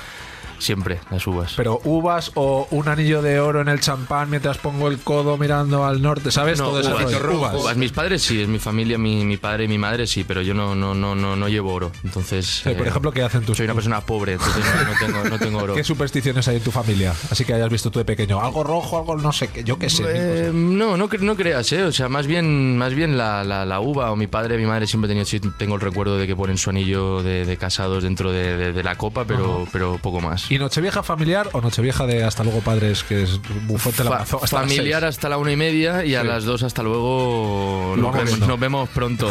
[0.63, 1.55] Siempre, las uvas.
[1.57, 5.85] Pero uvas o un anillo de oro en el champán mientras pongo el codo mirando
[5.85, 6.61] al norte, ¿sabes?
[6.61, 7.39] No, Todo uvas, rollo.
[7.39, 7.55] uvas.
[7.57, 7.77] Uvas.
[7.77, 10.55] Mis padres sí, es mi familia, mi, mi padre y mi madre sí, pero yo
[10.55, 11.91] no, no, no, no, no llevo oro.
[12.05, 12.47] Entonces.
[12.63, 15.29] Sí, por eh, ejemplo, ¿qué hacen tus Soy una persona pobre, entonces no, no tengo,
[15.31, 15.75] no tengo oro.
[15.83, 17.13] ¿Qué supersticiones hay en tu familia?
[17.29, 18.41] Así que hayas visto tú de pequeño.
[18.41, 20.05] Algo rojo, algo no sé qué, yo qué sé.
[20.07, 21.83] Eh, no, no, no creas, ¿eh?
[21.83, 24.87] O sea, más bien, más bien la, la, la uva o mi padre, mi madre
[24.87, 28.31] siempre tenido, sí, tengo el recuerdo de que ponen su anillo de, de casados dentro
[28.31, 30.51] de, de- de la copa, pero, pero poco más.
[30.53, 35.03] ¿Y Nochevieja familiar o Nochevieja de hasta luego padres, que es Bufete la hasta familiar
[35.03, 38.47] hasta la una y media y a las dos hasta luego nos vemos, viendo.
[38.49, 39.31] nos vemos pronto,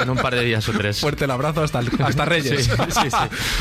[0.00, 1.00] en, un par de días o tres.
[1.00, 2.64] Fuerte el abrazo hasta, hasta Reyes.
[2.64, 3.16] Sí, sí, sí.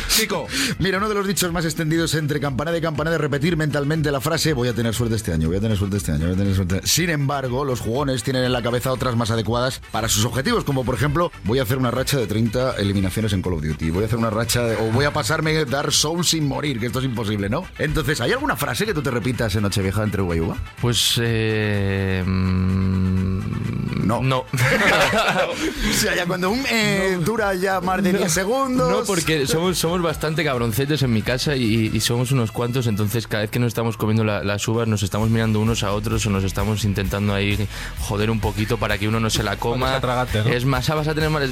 [0.22, 0.48] Chico,
[0.80, 4.22] Mira, uno de los dichos más extendidos entre campanada y campanada es repetir mentalmente la
[4.22, 6.38] frase voy a tener suerte este año, voy a tener suerte este año, voy a
[6.38, 6.80] tener suerte.
[6.86, 10.86] Sin embargo, los jugones tienen en la cabeza otras más adecuadas para sus objetivos, como
[10.86, 14.04] por ejemplo, voy a hacer una racha de 30 eliminaciones en Call of Duty, voy
[14.04, 17.00] a hacer una racha de- o voy a pasarme Dark Souls sin morir, que esto
[17.00, 17.66] es imposible, ¿no?
[17.80, 20.58] Entonces, ¿hay alguna frase que tú te repitas en Nochevieja entre uva y uva?
[20.80, 24.22] Pues eh, mm, No.
[24.22, 24.40] no.
[25.90, 28.92] o sea, ya cuando un eh, dura ya más de 10 segundos.
[28.92, 33.26] No, porque somos, somos bastante cabroncetes en mi casa y, y somos unos cuantos, entonces
[33.28, 36.24] cada vez que nos estamos comiendo la- las uvas nos estamos mirando unos a otros
[36.28, 37.68] o nos estamos intentando ahí
[38.02, 40.00] joder un poquito para que uno no se la coma.
[40.46, 41.52] Es más, ah, vas a tener mal-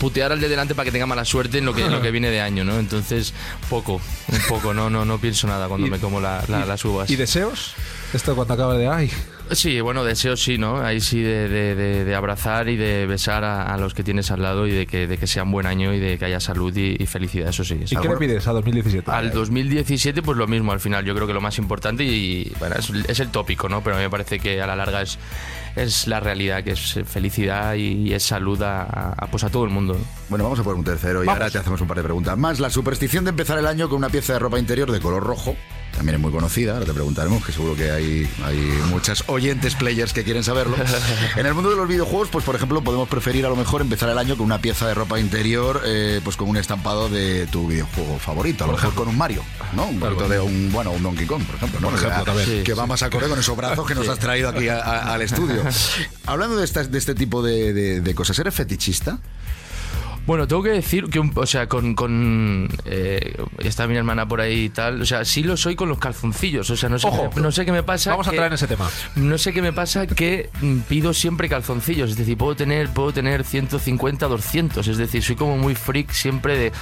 [0.00, 2.10] putear al de delante para que tenga mala suerte en lo que, en lo que
[2.10, 2.78] viene de año, ¿no?
[2.80, 3.32] Entonces,
[3.70, 7.10] poco, un poco, no, no, no pienso nada cuando me como la- la- las uvas.
[7.10, 7.74] ¿y deseos?
[8.14, 9.10] Esto cuando acaba de ay.
[9.50, 10.80] Sí, bueno, deseo sí, ¿no?
[10.80, 14.30] Ahí sí de, de- de- de abrazar y de besar a, a los que tienes
[14.30, 16.40] al lado y de que, de que sea un buen año y de que haya
[16.40, 17.76] salud y, y felicidad, eso sí.
[17.80, 18.00] ¿Y eso.
[18.00, 19.10] qué le pides a 2017?
[19.10, 21.04] Al 2017, pues lo mismo al final.
[21.04, 23.82] Yo creo que lo más importante y, bueno, es, es el tópico, ¿no?
[23.82, 25.18] Pero a mí me parece que a la larga es,
[25.76, 29.70] es la realidad, que es felicidad y, es salud a, a- pues a todo el
[29.70, 29.92] mundo.
[29.94, 30.00] ¿no?
[30.30, 31.40] Bueno, vamos a por un tercero y Vamos.
[31.42, 32.60] ahora te hacemos un par de preguntas más.
[32.60, 35.54] La superstición de empezar el año con una pieza de ropa interior de color rojo
[35.94, 36.72] también es muy conocida.
[36.74, 38.56] Ahora te preguntaremos, que seguro que hay, hay
[38.90, 40.76] muchas oyentes players que quieren saberlo.
[41.36, 44.08] En el mundo de los videojuegos, pues por ejemplo, podemos preferir a lo mejor empezar
[44.08, 47.66] el año con una pieza de ropa interior, eh, pues con un estampado de tu
[47.68, 48.64] videojuego favorito.
[48.64, 49.42] A lo mejor con un Mario,
[49.74, 49.86] ¿no?
[49.86, 51.80] Un poquito de un, bueno, un Donkey Kong, por ejemplo.
[51.80, 51.88] ¿no?
[51.90, 52.44] Por ejemplo, O sea.
[52.44, 52.78] Sí, que sí.
[52.78, 55.62] va más acorde con esos brazos que nos has traído aquí a- a- al estudio.
[56.26, 59.18] Hablando de, estas- de este tipo de, de- de cosas, ¿eres fetichista?
[60.26, 61.94] Bueno, tengo que decir que, un- o sea, con.
[61.94, 65.02] con eh, está mi hermana por ahí y tal.
[65.02, 66.70] O sea, sí lo soy con los calzoncillos.
[66.70, 67.30] O sea, no sé, Ojo.
[67.30, 68.10] qué, no sé qué me pasa.
[68.10, 68.88] Vamos a entrar en ese tema.
[69.16, 70.48] No sé qué me pasa que
[70.88, 72.10] pido siempre calzoncillos.
[72.10, 74.86] Es decir, puedo tener, puedo tener 150, 200.
[74.88, 76.72] Es decir, soy como muy freak siempre de,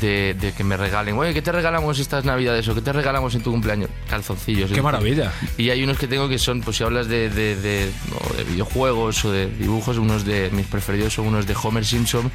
[0.00, 1.16] de, de que me regalen.
[1.18, 3.90] Oye, ¿qué te regalamos estas navidades o qué te regalamos en tu cumpleaños?
[4.08, 4.70] Calzoncillos.
[4.70, 5.32] Qué maravilla.
[5.56, 7.90] Y hay unos que tengo que son, pues si hablas de, de, de
[8.50, 12.30] videojuegos o de dibujos, unos de mis preferidos son unos de Homer Simpson.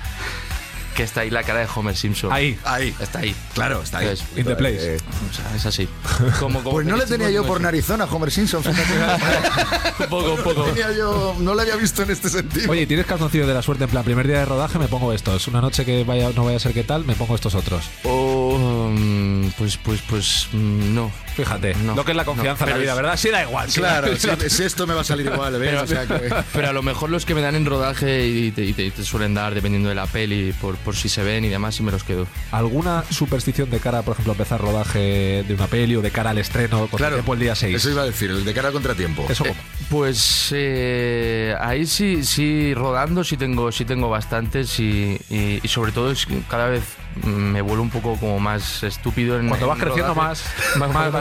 [0.96, 2.32] Que está ahí la cara de Homer Simpson.
[2.32, 2.58] Ahí.
[2.64, 2.96] Ahí.
[3.02, 3.36] Está ahí.
[3.54, 4.08] Claro, está ahí.
[4.08, 4.96] Entonces, In the place.
[4.96, 4.98] Eh,
[5.30, 5.90] o sea, es así.
[6.40, 8.64] Como, como Pues no le tenía yo por es- narizona a Homer Simpson.
[10.00, 10.60] Un poco, un poco.
[10.62, 12.72] No, tenía yo, no le había visto en este sentido.
[12.72, 13.84] Oye, ¿tienes calzoncillo de la suerte?
[13.86, 15.48] En plan, primer día de rodaje me pongo estos.
[15.48, 17.86] Una noche que vaya, no vaya a ser que tal, me pongo estos otros.
[18.04, 18.90] Oh,
[19.58, 21.12] pues, pues, pues, mm, no.
[21.36, 23.18] Fíjate, No, lo que es la confianza no, en la vida, es- ¿verdad?
[23.18, 23.70] Sí da igual.
[23.70, 25.70] sí claro, da- si, si esto me va a salir igual, ¿ves?
[25.70, 28.52] Pero, O sea que- pero a lo mejor los que me dan en rodaje y
[28.52, 31.24] te, y te- y te suelen dar dependiendo de la peli, por, por si se
[31.24, 32.28] ven y demás, y me los quedo.
[32.52, 36.30] ¿Alguna superstición de cara, por ejemplo, a empezar rodaje de una peli o de cara
[36.32, 37.76] al estreno con claro, tiempo el día 6?
[37.76, 39.26] Eso iba a decir, el de cara al contratiempo.
[39.30, 39.54] Eso Eh.
[39.90, 45.92] Pues eh, ahí sí, sí, rodando sí tengo, sí tengo bastantes y, y- y sobre
[45.92, 46.84] todo es que cada vez
[47.24, 50.44] me vuelvo un poco como más estúpido en Cuando vas en creciendo rodaje.
[50.78, 50.90] más, más,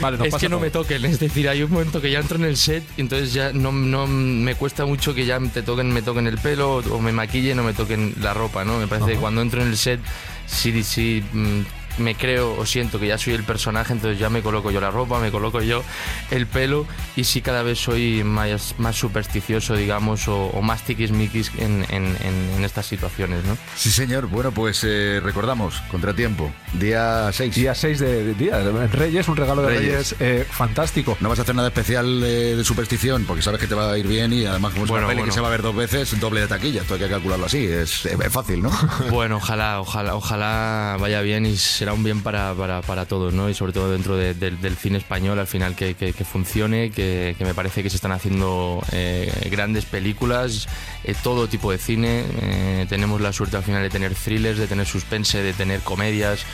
[0.00, 0.64] vale, nos es pasa que no todo.
[0.64, 3.32] me toquen, es decir, hay un momento que ya entro en el set y entonces
[3.32, 7.00] ya no, no me cuesta mucho que ya te toquen, me toquen el pelo o
[7.00, 8.78] me maquillen o me toquen la ropa, ¿no?
[8.78, 10.00] Me parece que cuando entro en el set
[10.46, 11.60] sí, sí mm,
[11.98, 14.90] me creo o siento que ya soy el personaje, entonces ya me coloco yo la
[14.90, 15.82] ropa, me coloco yo
[16.30, 21.50] el pelo y sí cada vez soy más, más supersticioso, digamos, o, o más tiquismiquis
[21.58, 23.56] en, en, en, en estas situaciones, ¿no?
[23.76, 24.26] Sí, señor.
[24.28, 27.54] Bueno, pues eh, recordamos, contratiempo, día 6.
[27.54, 28.58] Día 6 de, de día,
[28.92, 29.82] Reyes, un regalo de Reyes.
[29.82, 31.16] Reyes, eh, fantástico.
[31.20, 33.98] No vas a hacer nada especial eh, de superstición porque sabes que te va a
[33.98, 35.30] ir bien y además como es Bueno, una peli bueno.
[35.32, 36.82] que se va a ver dos veces, doble de taquilla.
[36.82, 37.64] Esto hay que calcularlo así.
[37.66, 38.70] Es, es fácil, ¿no?
[39.10, 43.50] Bueno, ojalá, ojalá, ojalá vaya bien y será un bien para, para, para todos, ¿no?
[43.50, 47.44] Y sobre todo dentro de- del- cine español, al final que, que- funcione, que, que
[47.44, 50.68] me parece que se están haciendo eh, grandes películas,
[51.02, 52.22] eh, todo tipo de cine.
[52.40, 56.44] eh, tenemos la suerte al final de tener thrillers, de tener suspense, de tener comedias,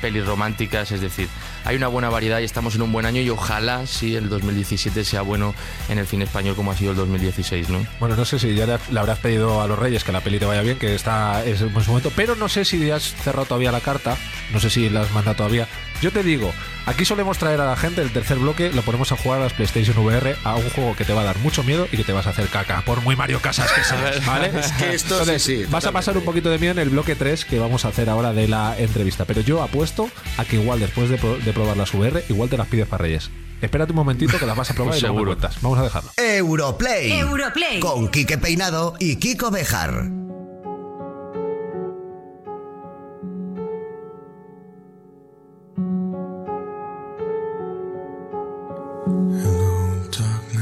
[0.00, 1.28] pelis románticas, es decir,
[1.66, 5.04] hay una buena variedad y estamos en un buen año y ojalá sí el 2017
[5.04, 5.52] sea bueno
[5.90, 7.84] en el cine español como ha sido el 2016, ¿no?
[8.00, 10.46] Bueno, no sé si ya le, habrás pedido a los Reyes que la peli te
[10.46, 13.72] vaya bien, que está es en buen momento, pero no sé si has cerrado todavía
[13.72, 14.16] la carta
[14.52, 15.68] No sé si las manda todavía.
[16.00, 16.52] Yo te digo,
[16.86, 19.52] aquí solemos traer a la gente el tercer bloque, lo ponemos a jugar a las
[19.52, 22.12] PlayStation VR, a un juego que te va a dar mucho miedo y que te
[22.12, 24.52] vas a hacer caca, por muy Mario Casas que seas, ¿vale?
[24.58, 27.14] Es que esto Entonces, sí, vas a pasar un poquito de miedo en el bloque
[27.16, 29.24] 3 que vamos a hacer ahora de la entrevista.
[29.24, 32.56] Pero yo apuesto a que igual después de, pro- de probar las VR, igual te
[32.56, 33.30] las pides para Reyes.
[33.60, 35.50] Espérate un momentito que las vas a probar y luego me Seguro.
[35.62, 36.10] Vamos a dejarlo.
[36.16, 37.10] Europlay.
[37.10, 37.80] Europlay.
[37.80, 40.27] Con Quique Peinado y Kiko Bejar.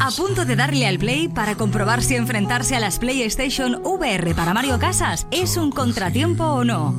[0.06, 4.54] A punto de darle al play para comprobar si enfrentarse a las PlayStation VR para
[4.54, 6.94] Mario Casas es un contratiempo o no.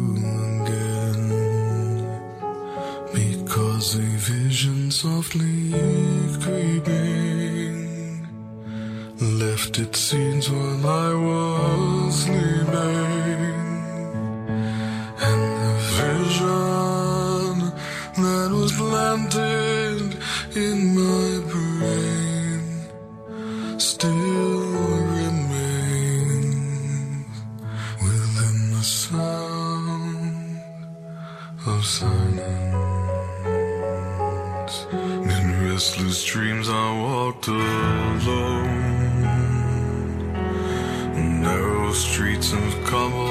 [15.20, 15.58] And
[16.20, 17.72] vision
[18.17, 19.57] that was
[37.48, 38.68] alone.
[41.42, 43.27] Narrow streets of cobblestone.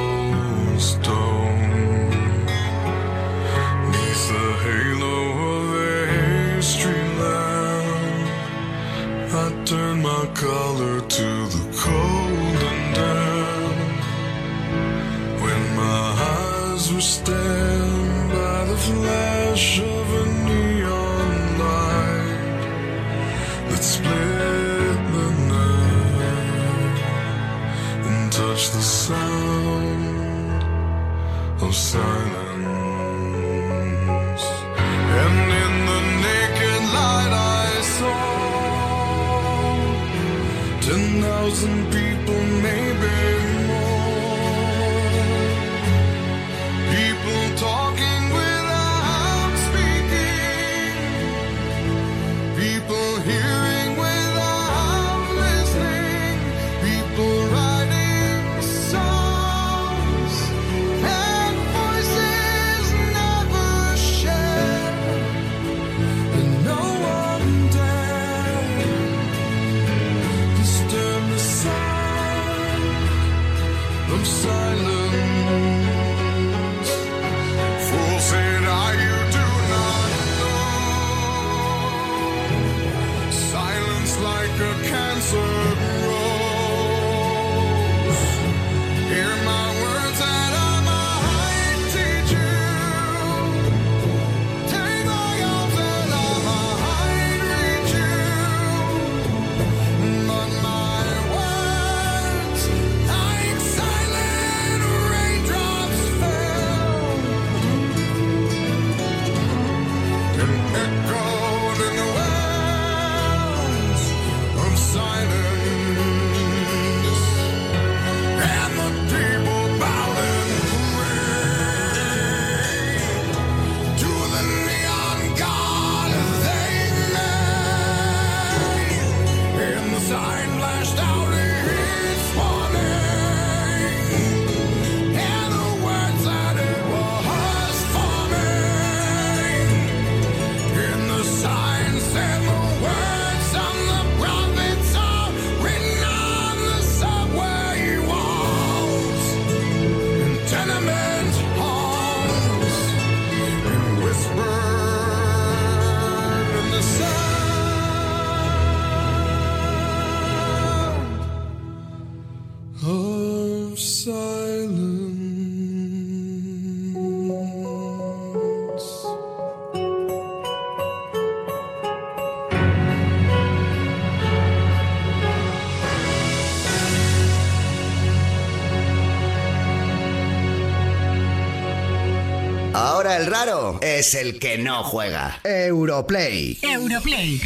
[183.16, 185.40] El raro es el que no juega.
[185.42, 186.58] Europlay.
[186.62, 187.40] Europlay.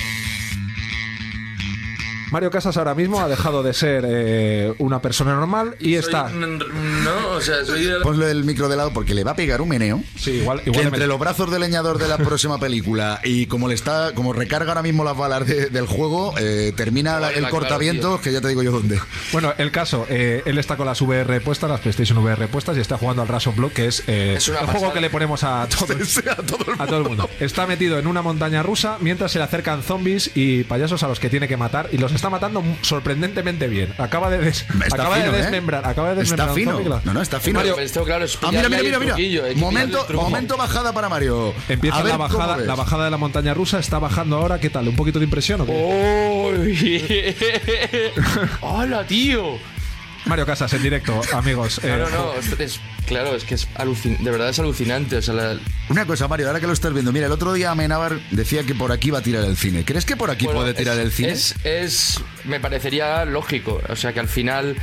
[2.30, 6.28] Mario Casas ahora mismo ha dejado de ser eh, una persona normal y está.
[6.30, 8.00] No, o sea, soy de...
[8.00, 10.02] Ponle el micro de lado porque le va a pegar un meneo.
[10.16, 13.46] Sí, igual, que igual entre me- los brazos del leñador de la próxima película y
[13.46, 17.28] como le está, como recarga ahora mismo las balas de- del juego, eh, termina la-
[17.30, 19.00] el claro, cortavientos, que ya te digo yo dónde.
[19.32, 22.80] Bueno, el caso, eh, él está con las VR puestas, las PlayStation VR puestas y
[22.80, 25.66] está jugando al Rush of Blood, que es, eh, el juego que le ponemos a
[25.78, 25.94] todo,
[26.78, 27.28] a todo el mundo.
[27.40, 31.18] Está metido en una montaña rusa mientras se le acercan zombies y payasos a los
[31.20, 33.92] que tiene que matar y los está matando sorprendentemente bien.
[33.98, 35.42] Acaba de, des- Está acaba fino, de ¿eh?
[35.42, 36.72] desmembrar, acaba de Está desmembrar un fino.
[36.72, 36.88] zombie.
[37.06, 37.58] No, no, está fino.
[37.58, 39.54] Mario, esto, claro, es Ah, mira, mira, mira, mira.
[39.56, 41.54] Momento, momento bajada para Mario.
[41.68, 44.70] Empieza A ver la bajada, la bajada de la montaña rusa, está bajando ahora, ¿qué
[44.70, 44.86] tal?
[44.88, 45.72] ¿Un poquito de impresión o qué?
[48.60, 49.58] ¡Hola, tío!
[50.26, 51.80] Mario Casas en directo, amigos.
[51.82, 55.16] No, eh, no, no, es- es- claro, es que es alucin de verdad es alucinante.
[55.16, 55.58] O sea, la-
[55.88, 58.74] Una cosa, Mario, ahora que lo estás viendo, mira, el otro día Amenábar decía que
[58.74, 59.84] por aquí va a tirar el cine.
[59.84, 61.30] ¿Crees que por aquí bueno, puede tirar es- el cine?
[61.32, 63.80] Es, es- me parecería lógico.
[63.88, 64.76] O sea, que al final.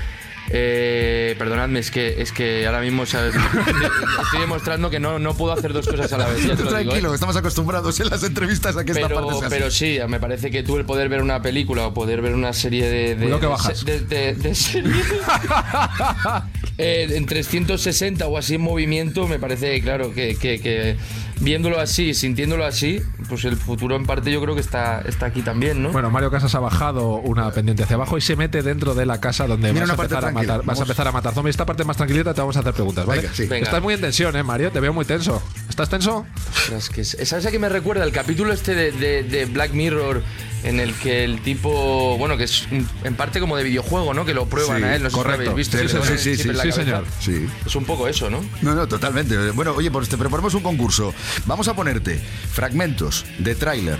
[0.49, 3.35] Eh, perdonadme, es que, es que ahora mismo ¿sabes?
[4.23, 6.45] estoy demostrando que no, no puedo hacer dos cosas a la vez.
[6.45, 6.69] lo digo, ¿eh?
[6.69, 10.19] Tranquilo, estamos acostumbrados en las entrevistas a que esta parte Pero, sea pero sí, me
[10.19, 13.15] parece que tú el poder ver una película o poder ver una serie de.
[13.15, 13.83] de Cuidado que bajas.
[13.85, 14.95] De, de- de series,
[16.77, 20.95] eh, en 360 o así en movimiento, me parece, claro, que, que- que
[21.39, 25.41] viéndolo así, sintiéndolo así, pues el futuro en parte yo creo que está, está aquí
[25.41, 25.91] también, ¿no?
[25.91, 29.19] Bueno, Mario Casas ha bajado una pendiente hacia abajo y se mete dentro de la
[29.19, 31.53] casa donde Mira vas a, empezar a, matar, vas a empezar a matar zombies.
[31.53, 33.21] Esta parte más tranquilita te vamos a hacer preguntas, ¿vale?
[33.21, 33.45] Venga, sí.
[33.45, 33.65] Venga.
[33.65, 34.71] Estás muy en tensión, ¿eh, Mario?
[34.71, 35.41] Te veo muy tenso.
[35.69, 36.25] ¿Estás tenso?
[36.55, 38.03] Ostras, que es- ¿Sabes a qué me recuerda?
[38.03, 40.23] El capítulo este de, de- de Black Mirror
[40.67, 42.67] en el que el tipo, bueno, que es
[43.03, 44.25] en parte como de videojuego, ¿no?
[44.25, 45.43] Que lo prueban Sí, a él, no sé si correcto.
[45.45, 45.77] lo habéis visto.
[45.77, 47.05] Sí, sí, sí, sí, sí, señor.
[47.19, 47.47] Sí.
[47.65, 48.43] Es un poco eso, ¿no?
[48.61, 49.51] No, no, totalmente.
[49.51, 51.13] Bueno, oye, pues te proponemos un concurso.
[51.45, 52.19] Vamos a ponerte
[52.51, 53.97] fragmentos de tráiler.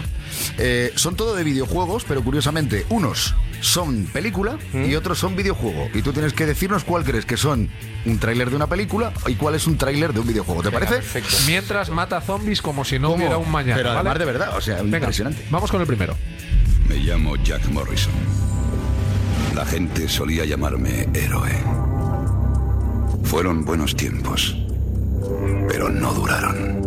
[0.57, 5.89] Eh, son todo de videojuegos, pero curiosamente, unos son película y otros son videojuego.
[5.93, 7.69] Y tú tienes que decirnos cuál crees que son
[8.05, 10.61] un tráiler de una película y cuál es un tráiler de un videojuego.
[10.63, 10.95] ¿Te parece?
[10.95, 11.35] Perfecto.
[11.47, 13.17] Mientras mata zombies como si no ¿Cómo?
[13.17, 13.75] hubiera un mañana.
[13.75, 13.99] Pero ¿vale?
[13.99, 15.45] además de verdad, o sea, Venga, impresionante.
[15.49, 16.15] Vamos con el primero.
[16.87, 18.13] Me llamo Jack Morrison.
[19.55, 21.51] La gente solía llamarme héroe.
[23.23, 24.55] Fueron buenos tiempos,
[25.67, 26.77] pero no duraron.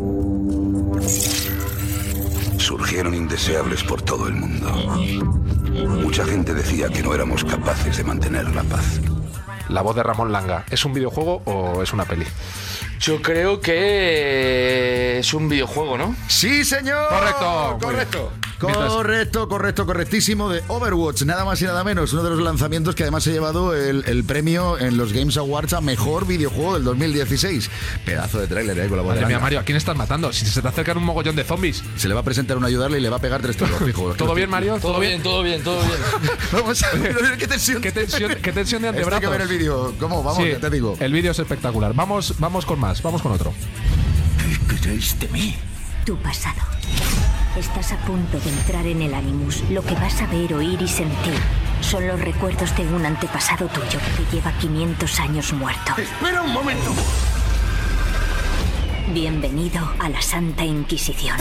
[2.71, 4.71] Surgieron indeseables por todo el mundo.
[6.05, 9.01] Mucha gente decía que no éramos capaces de mantener la paz.
[9.69, 10.65] La voz de Ramón Langa.
[10.71, 12.27] ¿Es un videojuego o es una peli?
[13.01, 16.15] Yo creo que es un videojuego, ¿no?
[16.29, 17.09] Sí, señor.
[17.09, 18.33] Correcto, Correcto.
[18.61, 23.05] Correcto, correcto, correctísimo de Overwatch, nada más y nada menos, uno de los lanzamientos que
[23.05, 27.71] además ha llevado el, el premio en los Games Awards a mejor videojuego del 2016.
[28.05, 29.39] Pedazo de tráiler eh, con la Madre mía.
[29.39, 30.31] Mario, ¿a quién estás matando?
[30.35, 31.83] Si se te acercan un mogollón de zombies.
[31.97, 33.79] Se le va a presentar un ayudarle y le va a pegar tres tiros.
[33.85, 34.13] fijo.
[34.13, 34.79] ¿Todo bien, Mario?
[34.79, 35.99] Todo bien, todo bien, todo bien.
[36.53, 37.81] Vamos a ver, qué tensión.
[37.81, 39.31] ¿Qué tensión, qué tensión de Esto hay que antebrazos?
[39.31, 39.95] ver el vídeo.
[39.99, 40.23] ¿Cómo?
[40.23, 40.99] Vamos, Sí, ya te digo.
[41.01, 41.95] El vídeo es espectacular.
[41.95, 43.53] Vamos, vamos con más, vamos con otro.
[44.69, 45.57] ¿Qué queréis de mí?
[46.05, 46.61] Tu pasado.
[47.57, 49.63] Estás a punto de entrar en el Animus.
[49.71, 51.39] Lo que vas a ver, oír y sentir
[51.81, 55.95] son los recuerdos de un antepasado tuyo que lleva 500 años muerto.
[55.97, 56.93] Espera un momento.
[59.13, 61.37] Bienvenido a la Santa Inquisición.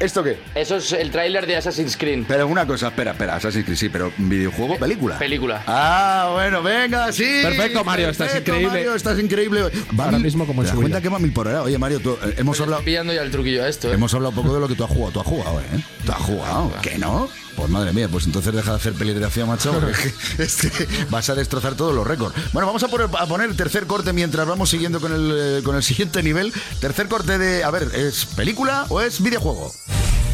[0.00, 0.38] ¿Esto qué?
[0.54, 2.24] Eso es el tráiler de Assassin's Creed.
[2.26, 5.18] Pero una cosa, espera, espera, Assassin's Creed, sí, pero videojuego, película.
[5.18, 5.62] Película.
[5.66, 7.40] Ah, bueno, venga, sí.
[7.42, 8.78] Perfecto, Mario, estás Perfecto, increíble.
[8.78, 9.62] Mario, estás increíble.
[9.98, 11.62] Va Ahora mil- mismo como en ¿Te das su cuenta que va mil por hora?
[11.62, 12.82] Oye, Mario, tú, eh, hemos hablado...
[12.82, 13.94] pillando ya el truquillo a esto, ¿eh?
[13.94, 15.12] Hemos hablado poco de lo que tú has jugado.
[15.12, 15.80] ¿Tú has jugado, eh?
[16.04, 16.72] ¿Tú has jugado?
[16.82, 17.28] ¿Qué no?
[17.62, 19.70] Pues madre mía, pues entonces deja de hacer peligrafía, macho.
[19.72, 22.34] porque es que vas a destrozar todos los récords.
[22.52, 25.62] Bueno, vamos a poner, a poner el tercer corte mientras vamos siguiendo con el, eh,
[25.62, 26.52] con el siguiente nivel.
[26.80, 27.62] Tercer corte de.
[27.62, 29.72] A ver, ¿es película o es videojuego?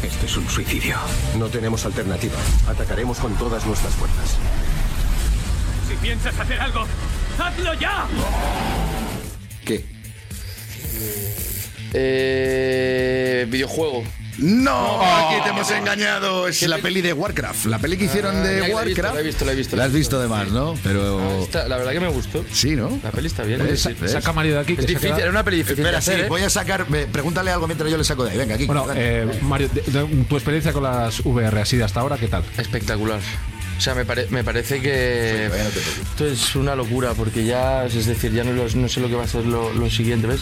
[0.01, 0.97] Esto es un suicidio.
[1.37, 2.33] No tenemos alternativa.
[2.67, 4.37] Atacaremos con todas nuestras fuerzas.
[5.87, 6.87] Si piensas hacer algo,
[7.37, 8.07] ¡hazlo ya!
[9.63, 9.85] ¿Qué?
[11.93, 14.03] Eh, videojuego.
[14.41, 15.01] ¡No!
[15.03, 16.47] Aquí te hemos engañado.
[16.47, 17.65] Es la peli de Warcraft.
[17.65, 19.13] La peli que hicieron Ah, de he visto, Warcraft.
[19.15, 20.75] la he visto, la he visto, La has visto además, ¿no?
[20.83, 21.41] Pero.
[21.43, 22.43] Está- la verdad que me gustó.
[22.51, 22.99] Sí, ¿no?
[23.03, 23.61] La peli está bien.
[23.65, 23.87] ¿Ves?
[24.07, 24.75] Saca Mario de aquí.
[24.77, 26.29] Es difícil, era una peli difícil Espera, de sí, ¿eh?
[26.29, 26.85] voy a sacar.
[27.11, 28.37] Pregúntale algo mientras yo le saco de ahí.
[28.37, 28.65] Venga, aquí.
[28.65, 32.27] Bueno, eh, Mario, de- de- tu experiencia con las VR así de hasta ahora, ¿qué
[32.27, 32.43] tal?
[32.57, 33.19] Espectacular.
[33.77, 38.33] O sea, me, pare- me parece que esto es una locura porque ya, es decir,
[38.33, 40.41] ya no, no sé lo que va a ser lo, lo siguiente, ¿ves?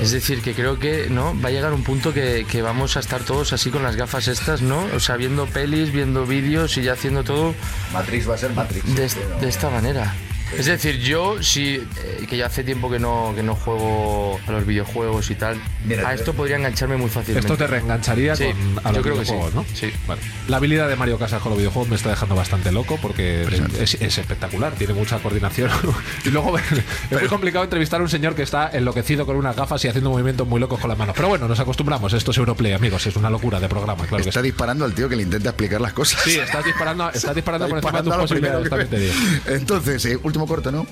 [0.00, 3.00] Es decir, que creo que no va a llegar un punto que, que vamos a
[3.00, 4.84] estar todos así con las gafas estas, ¿no?
[4.94, 7.54] O sea, viendo pelis, viendo vídeos y ya haciendo todo
[7.92, 8.94] Matrix va a ser Matrix.
[8.94, 10.14] de esta manera.
[10.56, 14.52] Es decir, yo sí, eh, que ya hace tiempo que no, que no juego a
[14.52, 17.46] los videojuegos y tal, Mira, a esto podría engancharme muy fácilmente.
[17.46, 19.86] Esto te reengancharía Sí, con, a los yo creo que videojuegos, sí.
[19.86, 19.90] ¿no?
[19.90, 19.96] Sí.
[20.06, 20.20] Vale.
[20.48, 23.42] La habilidad de Mario Casas con los videojuegos me está dejando bastante loco porque
[23.80, 25.70] es, es espectacular, tiene mucha coordinación.
[26.24, 26.56] y luego
[27.10, 30.10] es muy complicado entrevistar a un señor que está enloquecido con unas gafas y haciendo
[30.10, 31.14] movimientos muy locos con las manos.
[31.16, 34.28] Pero bueno, nos acostumbramos, esto es Europlay, amigos, es una locura de programa, claro que
[34.30, 34.46] Está sí.
[34.46, 36.20] disparando al tío que le intenta explicar las cosas.
[36.22, 39.14] Sí, estás disparando, estás disparando Está por encima de tus posibilidades.
[39.46, 40.84] Entonces, eh, último corto, ¿no?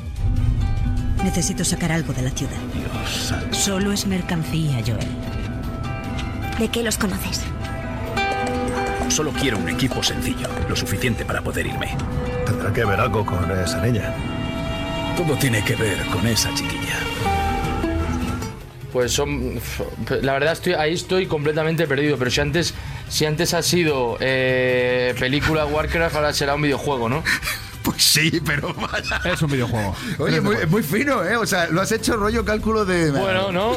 [1.24, 2.52] Necesito sacar algo de la ciudad.
[3.50, 5.08] Solo es mercancía, Joel.
[6.60, 7.40] ¿De qué los conoces?
[9.08, 11.96] Solo quiero un equipo sencillo, lo suficiente para poder irme.
[12.46, 14.14] Tendrá que ver algo con esa niña.
[15.16, 17.00] Todo tiene que ver con esa chiquilla.
[18.92, 19.58] Pues son.
[20.20, 22.16] La verdad, estoy, ahí estoy completamente perdido.
[22.16, 22.74] Pero si antes,
[23.08, 27.24] si antes ha sido eh, película Warcraft, ahora será un videojuego, ¿no?
[27.92, 29.20] Pues sí, pero vaya.
[29.32, 29.94] Es un videojuego.
[30.18, 31.36] Oye, muy, muy fino, ¿eh?
[31.36, 33.10] O sea, lo has hecho rollo cálculo de.
[33.10, 33.76] Bueno, ¿no?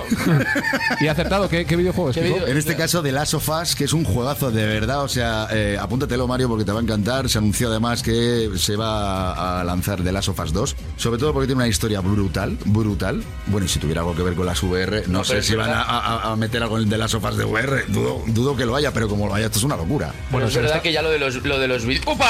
[1.01, 2.17] ¿Y acertado qué, qué videojuego es?
[2.17, 2.47] Kiko?
[2.47, 5.03] En este caso, The Last of Us, que es un juegazo de verdad.
[5.03, 7.29] O sea, eh, apúntatelo, Mario, porque te va a encantar.
[7.29, 10.75] Se anunció además que se va a lanzar The Last of Us 2.
[10.97, 13.23] Sobre todo porque tiene una historia brutal, brutal.
[13.47, 15.69] Bueno, y si tuviera algo que ver con las VR, no, No, sé si van
[15.69, 15.85] a, verdad.
[15.87, 17.85] a- a meter algo en The Last of Us de VR.
[17.87, 20.13] Dudo, dudo que lo haya, pero como lo haya, esto es una locura.
[20.31, 22.05] Bueno, es verdad que ya lo de los, lo de los vídeos.
[22.07, 22.25] ¡Upa!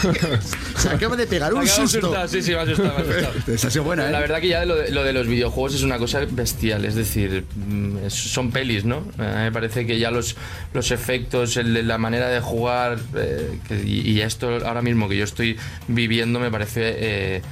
[0.76, 1.98] Se acaba de pegar un susto.
[1.98, 3.32] asustar, Sí, sí, me ha asustado, me ha asustado.
[3.54, 4.12] Esa ha sido buena, ¿eh?
[4.12, 6.94] La verdad que ya lo de, lo de los videojuegos es una cosa bestial, es
[6.94, 8.98] decir, mm, son pelis, ¿no?
[9.18, 10.36] A mí me parece que ya los,
[10.74, 15.24] los efectos, el- la manera de jugar eh, y, y esto ahora mismo que yo
[15.24, 15.56] estoy
[15.88, 17.42] viviendo me parece eh,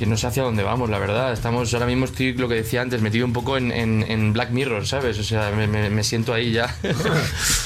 [0.00, 1.30] que no sé hacia dónde vamos, la verdad.
[1.30, 4.48] Estamos ahora mismo, estoy lo que decía antes, metido un poco en, en- en Black
[4.50, 5.18] Mirror, ¿sabes?
[5.18, 6.74] O sea, me, me- me siento ahí ya.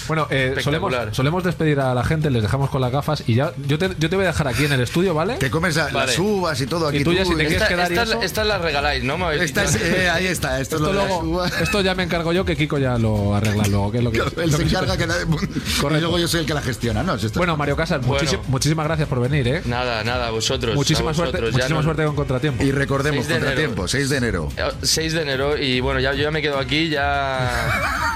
[0.07, 3.53] Bueno, eh, solemos, solemos despedir a la gente, les dejamos con las gafas y ya
[3.67, 5.37] yo te, yo te voy a dejar aquí en el estudio, ¿vale?
[5.37, 6.09] Te comes la- Vale.
[6.09, 6.99] las uvas y todo aquí.
[6.99, 9.31] Y tú ya si te quieres Esta- quedar estas- estas las regaláis, ¿no?
[9.31, 12.45] Esta es- eh, ahí está, esto, Esto, es lo luego- esto ya me encargo yo,
[12.45, 13.91] que Kiko ya lo arregla luego.
[13.93, 15.25] Que es lo que, Él lo se que- encarga que nadie-
[15.97, 17.19] y luego yo soy el que la gestiona, ¿no?
[17.19, 18.23] Si Bueno, Mario Casas, Bueno.
[18.29, 19.63] muchísi- muchísimas gracias por venir, ¿eh?
[19.65, 20.75] Nada, nada, vosotros.
[20.75, 22.65] Muchísima a suerte, vosotros, ya muchísima no- suerte con Contratiempo.
[22.65, 23.51] Y recordemos, 6 de enero.
[23.51, 24.49] contratiempo, 6 de enero.
[24.57, 27.71] Eh, 6 de enero y bueno, ya, yo ya me quedo aquí, ya...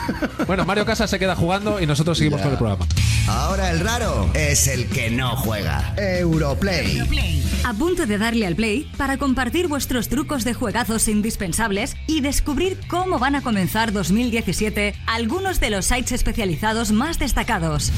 [0.47, 2.87] Bueno, Mario Casas se queda jugando y nosotros seguimos con el programa.
[3.29, 5.93] Ahora el raro es el que no juega.
[5.99, 7.43] Europlay.
[7.65, 12.79] A punto de darle al play para compartir vuestros trucos de juegazos indispensables y descubrir
[12.89, 17.93] cómo van a comenzar 2017 algunos de los sites especializados más destacados.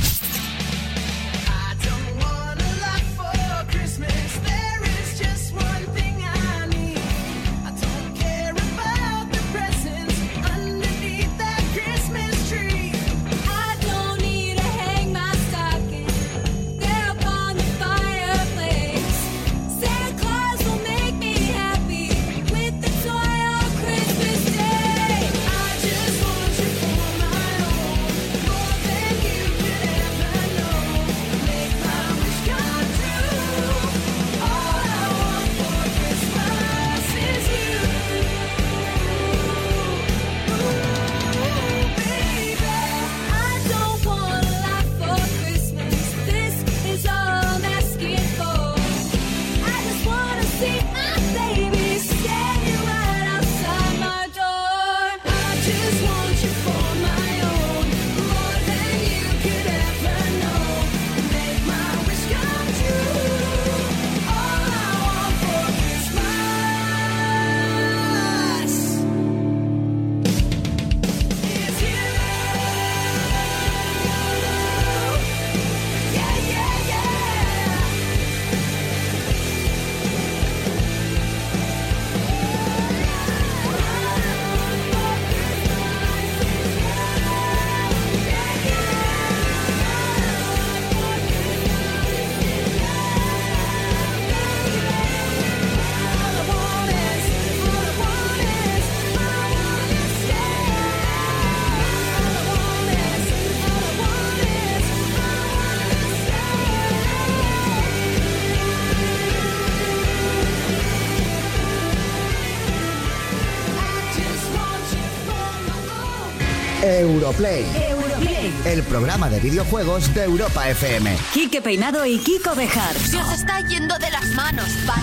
[117.01, 117.65] Europlay.
[117.89, 118.53] Europlay.
[118.67, 121.17] El programa de videojuegos de Europa FM.
[121.33, 122.95] Quique Peinado y Kiko Bejar.
[122.95, 125.03] Se os está yendo de las manos, ¿vale?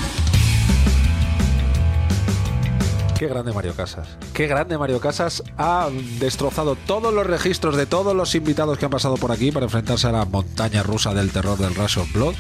[3.18, 4.08] Qué grande Mario Casas.
[4.32, 5.42] Qué grande Mario Casas.
[5.58, 5.90] Ha
[6.20, 10.06] destrozado todos los registros de todos los invitados que han pasado por aquí para enfrentarse
[10.06, 12.36] a la montaña rusa del terror del Rush of Blood.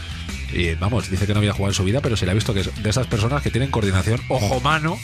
[0.53, 2.53] Y vamos, dice que no había jugado en su vida, pero se le ha visto
[2.53, 4.97] que es de esas personas que tienen coordinación ojo-mano.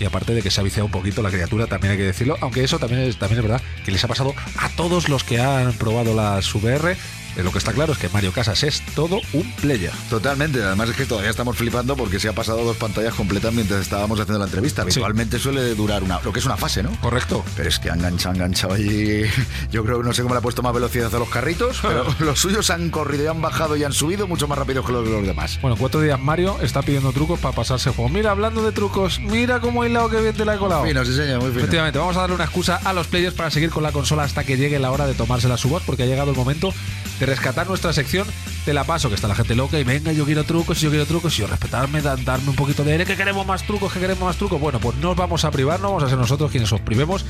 [0.00, 2.36] Y aparte de que se ha viciado un poquito la criatura, también hay que decirlo.
[2.40, 5.40] Aunque eso también es, también es verdad que les ha pasado a todos los que
[5.40, 6.96] han probado las VR.
[7.36, 9.92] Eh, Lo que está claro es que Mario Casas es todo un player.
[10.10, 13.80] Totalmente, además es que todavía estamos flipando porque se ha pasado dos pantallas completas mientras
[13.80, 14.82] estábamos haciendo la entrevista.
[14.82, 16.90] Habitualmente suele durar una, lo que es una fase, ¿no?
[17.00, 17.44] Correcto.
[17.56, 19.22] Pero es que han enganchado, enganchado allí.
[19.72, 22.06] Yo creo que no sé cómo le ha puesto más velocidad a los carritos, pero
[22.20, 25.04] los suyos han corrido y han bajado y han subido mucho más rápido que los
[25.04, 25.58] de los demás.
[25.60, 28.08] Bueno, cuatro días Mario está pidiendo trucos para pasarse el juego.
[28.10, 30.80] Mira, hablando de trucos, mira cómo hilado que bien te la he colado.
[30.80, 31.60] Muy fino, sí, señor, muy fino.
[31.60, 34.44] Efectivamente, vamos a darle una excusa a los players para seguir con la consola hasta
[34.44, 36.72] que llegue la hora de tomársela su voz, porque ha llegado el momento
[37.18, 38.26] de rescatar nuestra sección.
[38.64, 41.06] Te la paso, que está la gente loca y venga, yo quiero trucos, yo quiero
[41.06, 44.00] trucos, y yo respetarme, da- darme un poquito de aire, que queremos más trucos, que
[44.00, 44.60] queremos más trucos.
[44.60, 47.24] Bueno, pues no os vamos a privar, no vamos a ser nosotros quienes os privemos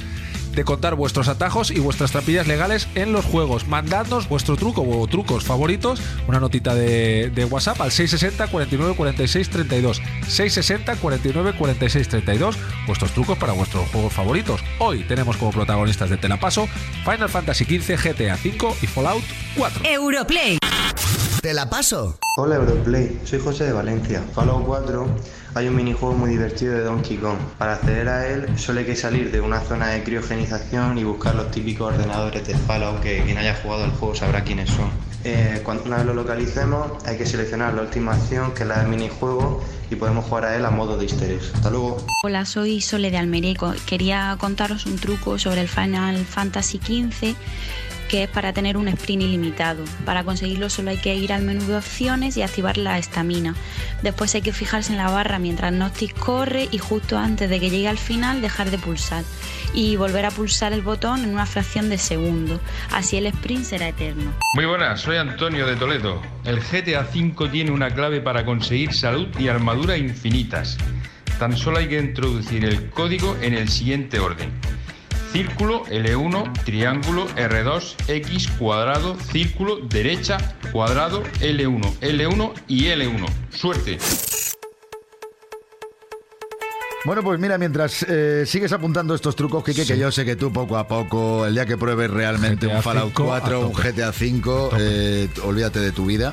[0.55, 3.67] de contar vuestros atajos y vuestras trampillas legales en los juegos.
[3.67, 9.51] Mandadnos vuestro truco o trucos favoritos, una notita de, de WhatsApp al 660 49 46
[9.51, 10.03] 32.
[10.29, 14.61] 660 49 46 32, vuestros trucos para vuestros juegos favoritos.
[14.79, 16.69] Hoy tenemos como protagonistas de Telapaso
[17.05, 19.25] Final Fantasy XV, GTA V y Fallout
[19.57, 19.85] 4.
[19.85, 20.59] Europlay.
[21.45, 22.17] Te la paso.
[22.39, 24.23] Hola Europlay, soy José de Valencia.
[24.35, 25.07] Fallout 4
[25.55, 27.37] hay un minijuego muy divertido de Donkey Kong.
[27.59, 31.35] Para acceder a él solo hay que salir de una zona de criogenización y buscar
[31.35, 34.89] los típicos ordenadores de Fallout que quien haya jugado el juego sabrá quiénes son.
[35.23, 38.79] Eh, cuando una vez lo localicemos hay que seleccionar la última acción que es la
[38.81, 41.53] del minijuego y podemos jugar a él a modo de easter eggs.
[41.55, 41.99] Hasta luego.
[42.25, 46.79] Hola, soy Sole de Almería y co- quería contaros un truco sobre el Final Fantasy
[46.79, 47.37] XV
[48.09, 49.85] que es para tener un sprint ilimitado.
[50.05, 53.55] Para conseguirlo solo hay que ir al menú de opciones y activar la estamina.
[54.03, 57.71] Después hay que fijarse en la barra mientras Noctis corre y justo antes de que
[57.71, 59.25] llegue al final dejar de pulsar
[59.73, 62.61] y volver a pulsar el botón en una fracción de segundo.
[62.93, 64.33] Así el sprint será eterno.
[64.55, 66.23] Muy buenas, soy Antonio de Toledo.
[66.45, 70.79] El GTA V tiene una clave para conseguir salud y armadura infinitas.
[71.39, 74.51] Tan solo hay que introducir el código en el siguiente orden.
[75.35, 80.39] Círculo L1, triángulo R2, X, cuadrado, círculo, derecha,
[80.71, 83.27] cuadrado, L1, L1 y L1.
[83.51, 83.99] Suerte.
[87.05, 90.51] Bueno, pues mira, mientras eh, sigues apuntando estos trucos, Kike, que yo sé que tú
[90.51, 93.73] poco a poco, el día que pruebes realmente GTA un Fallout 5 a 4, un.
[93.75, 96.33] GTA 5, eh, olvídate de tu vida.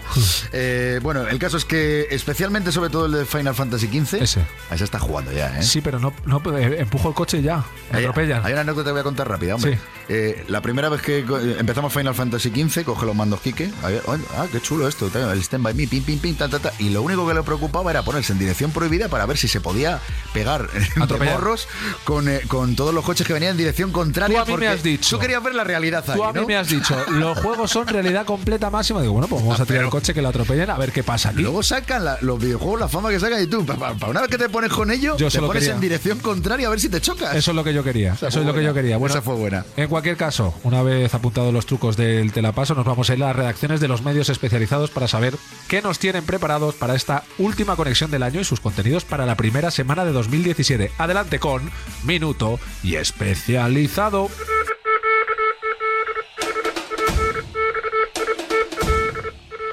[0.54, 4.46] Eh, bueno, el caso es que, especialmente sobre todo el de Final Fantasy XV, Ese.
[4.72, 5.64] ese está jugando ya, ¿eh?
[5.64, 7.64] Sí, pero no, no eh, empujo el coche y ya.
[7.92, 8.46] Me Hay, atropellan.
[8.46, 9.76] hay una anécdota que voy a contar rápida, hombre.
[9.76, 9.82] Sí.
[10.08, 13.72] Eh, la primera vez que eh, empezamos Final Fantasy XV, coge los mandos Kike.
[13.84, 15.10] Ah, qué chulo esto.
[15.14, 16.74] El stand by me, pim, pim, pim, ta, ta, ta.
[16.80, 19.62] Y lo único que le preocupaba era ponerse en dirección prohibida para ver si se
[19.62, 20.00] podía
[20.34, 20.61] pegar
[21.02, 21.36] Atropellar.
[21.36, 21.68] morros
[22.04, 24.44] con, eh, con todos los coches que venían en dirección contraria.
[24.44, 25.16] Tú a mí me has dicho.
[25.16, 26.48] Tú querías ver la realidad ahí, Tú a mí ¿no?
[26.48, 29.02] me has dicho, los juegos son realidad completa máxima.
[29.02, 31.30] Digo, bueno, pues vamos a tirar el coche que lo atropellen a ver qué pasa
[31.30, 31.42] aquí.
[31.42, 34.38] Luego sacan la- los videojuegos, la fama que sacan y tú, para una vez que
[34.38, 35.76] te pones con ello, Yo te pones quería.
[35.76, 37.36] en dirección contraria a ver si te chocas.
[37.36, 38.14] Eso es lo que yo quería.
[38.14, 38.98] Esa Eso es lo que yo quería.
[38.98, 39.66] Bueno, Esa fue buena.
[39.78, 43.28] En cualquier caso, una vez apuntados los trucos del telapaso, nos vamos a ir a
[43.28, 45.36] las redacciones de los medios especializados para saber
[45.68, 49.36] qué nos tienen preparados para esta última conexión del año y sus contenidos para la
[49.36, 50.12] primera semana de
[50.54, 50.92] 2017.
[50.98, 51.70] Adelante con
[52.04, 54.30] Minuto y Especializado.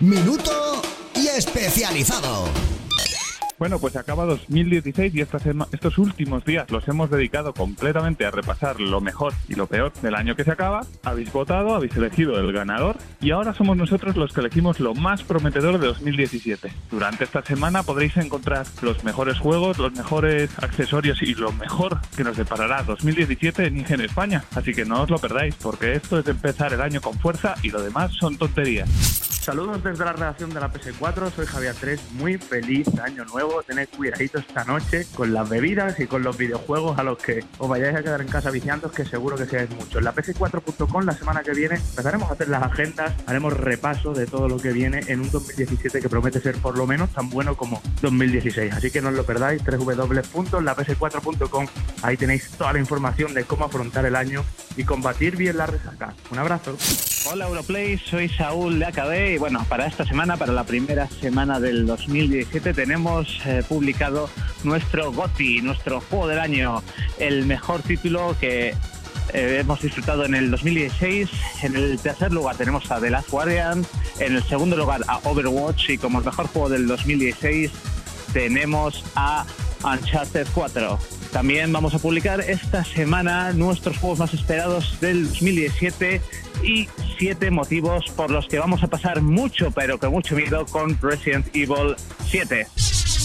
[0.00, 0.80] Minuto
[1.16, 2.67] y especializado.
[3.58, 9.00] Bueno, pues acaba 2016 y estos últimos días los hemos dedicado completamente a repasar lo
[9.00, 10.82] mejor y lo peor del año que se acaba.
[11.02, 15.24] Habéis votado, habéis elegido el ganador y ahora somos nosotros los que elegimos lo más
[15.24, 16.72] prometedor de 2017.
[16.92, 22.22] Durante esta semana podréis encontrar los mejores juegos, los mejores accesorios y lo mejor que
[22.22, 24.44] nos deparará 2017 en IGN España.
[24.54, 27.70] Así que no os lo perdáis porque esto es empezar el año con fuerza y
[27.70, 28.88] lo demás son tonterías.
[29.48, 33.88] Saludos desde la redacción de la PS4, soy Javier 3, muy feliz año nuevo, tened
[33.96, 37.96] cuidadito esta noche con las bebidas y con los videojuegos a los que os vayáis
[37.96, 40.02] a quedar en casa viciando, que seguro que seáis muchos.
[40.02, 44.48] La PS4.com la semana que viene empezaremos a hacer las agendas, haremos repaso de todo
[44.48, 47.80] lo que viene en un 2017 que promete ser por lo menos tan bueno como
[48.02, 51.66] 2016, así que no os lo perdáis, www.laps4.com,
[52.02, 54.44] ahí tenéis toda la información de cómo afrontar el año
[54.76, 56.14] y combatir bien la resaca.
[56.30, 56.76] Un abrazo.
[57.30, 61.60] Hola Europlay, soy Saúl de AKB y bueno, para esta semana, para la primera semana
[61.60, 64.28] del 2017 tenemos eh, publicado
[64.64, 66.82] nuestro GOTY, nuestro juego del año,
[67.18, 68.74] el mejor título que
[69.32, 71.28] eh, hemos disfrutado en el 2016.
[71.62, 73.86] En el tercer lugar tenemos a The Last Guardian,
[74.18, 77.70] en el segundo lugar a Overwatch y como el mejor juego del 2016
[78.32, 79.44] tenemos a
[79.84, 80.98] Uncharted 4.
[81.32, 86.22] También vamos a publicar esta semana nuestros juegos más esperados del 2017
[86.62, 90.98] y siete motivos por los que vamos a pasar mucho, pero con mucho miedo con
[91.00, 91.94] Resident Evil
[92.26, 92.66] 7.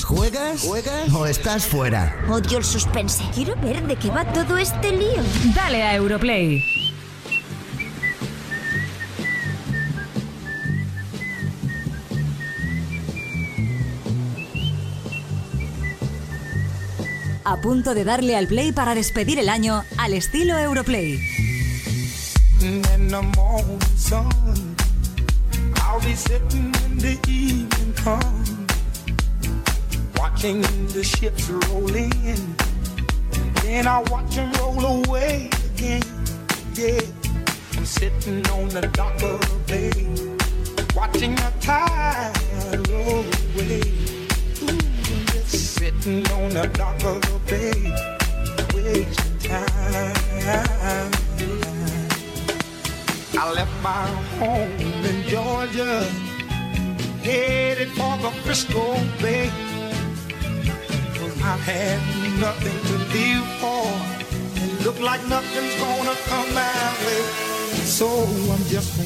[0.04, 0.62] ¿Juegas?
[0.62, 1.14] ¿Juegas?
[1.14, 2.16] ¿O estás fuera?
[2.30, 3.24] Odio el suspense.
[3.34, 5.24] Quiero ver de qué va todo este lío.
[5.56, 6.64] Dale a Europlay.
[17.46, 21.20] A punto de darle al play para despedir el año al estilo Europlay.
[25.94, 27.94] I'll be sitting the evening
[30.34, 32.56] watching the ships roll in.
[33.62, 36.02] Then I'll watch them roll away again.
[36.74, 37.00] Yeah,
[37.78, 39.92] I'm sitting on the dock of the bay,
[40.96, 42.34] watching the tide
[42.90, 43.82] roll away.
[44.64, 44.78] Ooh,
[45.32, 47.80] just sitting on the dock of the bay,
[48.74, 51.12] wasting time.
[53.38, 54.08] I left my
[54.40, 54.72] home
[55.06, 56.04] in Georgia,
[57.22, 59.73] headed for the Frisco Bay.
[61.44, 63.84] Cause I had nothing to live for,
[64.64, 67.24] It looked like nothing's gonna come my way.
[67.84, 68.98] So I'm just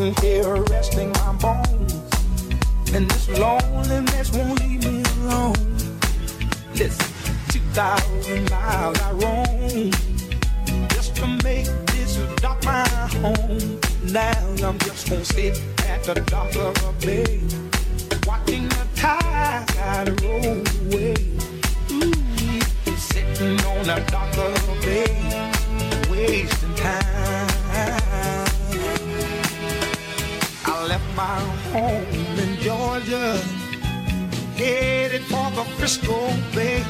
[0.00, 1.92] Sitting here resting my bones,
[2.94, 5.76] and this loneliness won't leave me alone.
[6.74, 7.12] Listen,
[7.50, 9.90] 2,000 miles I roam
[10.88, 12.88] just to make this dock my
[13.20, 13.78] home.
[14.04, 14.32] Now
[14.66, 17.42] I'm just gonna sit at the dock of a bay,
[18.26, 21.14] watching the tide roll away.
[21.92, 25.52] Ooh, sitting on the dock of a bay,
[26.10, 26.59] wasting
[31.20, 31.40] my
[31.72, 33.36] home in Georgia,
[34.56, 36.18] headed for the Frisco
[36.54, 36.80] Bay.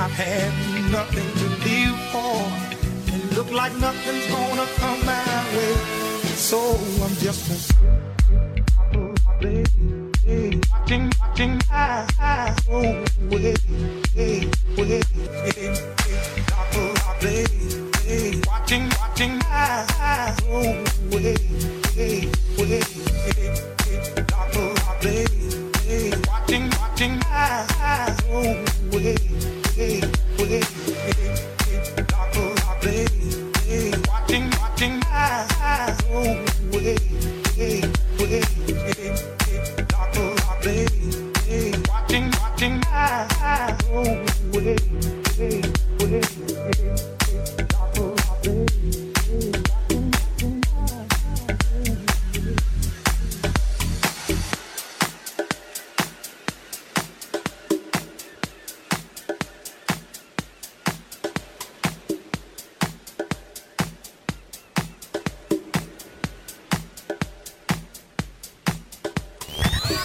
[0.00, 0.52] I've had
[0.96, 2.38] nothing to live for,
[3.12, 5.74] and look like nothing's gonna come my way.
[6.48, 6.60] So
[7.04, 7.42] I'm just
[8.92, 9.77] gonna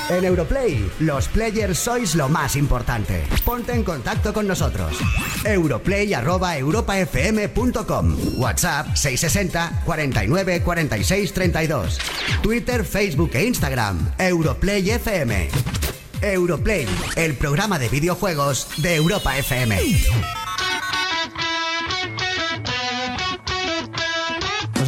[0.09, 3.23] En Europlay, los players sois lo más importante.
[3.45, 4.97] Ponte en contacto con nosotros.
[5.45, 8.15] Europlay@europafm.com.
[8.37, 11.99] WhatsApp 660 49 46 32.
[12.41, 14.11] Twitter, Facebook e Instagram.
[14.17, 15.49] Europlay FM.
[16.21, 19.77] Europlay, el programa de videojuegos de Europa FM.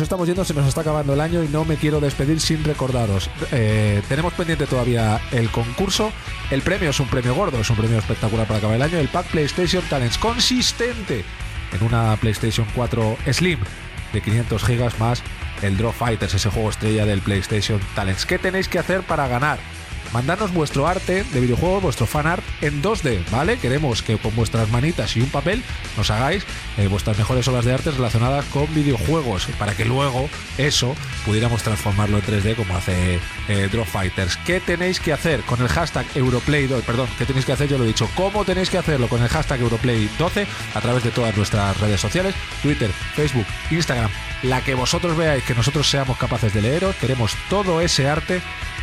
[0.06, 3.30] Estamos yendo, se nos está acabando el año y no me quiero despedir sin recordaros.
[3.51, 6.12] Eh, tenemos pendiente todavía el concurso.
[6.51, 8.97] El premio es un premio gordo, es un premio espectacular para acabar el año.
[8.97, 11.26] El pack PlayStation Talents consistente
[11.74, 13.60] en una PlayStation 4 Slim
[14.14, 15.22] de 500 gigas más
[15.62, 18.26] el Draw Fighters, ese juego estrella del PlayStation Talents.
[18.26, 19.58] ¿Qué tenéis que hacer para ganar?
[20.14, 23.58] Mandarnos vuestro arte de videojuegos, vuestro fan art en 2D, ¿vale?
[23.58, 25.64] Queremos que con vuestras manitas y un papel
[25.97, 26.45] nos hagáis
[26.78, 30.95] eh, vuestras mejores obras de arte relacionadas con videojuegos, para que luego eso
[31.26, 34.38] pudiéramos transformarlo en 3D como hace eh, Drop Fighters.
[34.45, 36.68] ¿Qué tenéis que hacer con el hashtag Europlay?
[36.86, 37.68] Perdón, ¿qué tenéis que hacer?
[37.68, 38.10] Yo lo he dicho.
[38.16, 42.36] ¿Cómo tenéis que hacerlo con el hashtag Europlay12 a través de todas nuestras redes sociales?
[42.62, 44.10] Twitter, Facebook, Instagram,
[44.43, 46.95] la que vosotros veáis que nosotros seamos capaces de leeros.
[46.95, 48.41] Queremos todo ese arte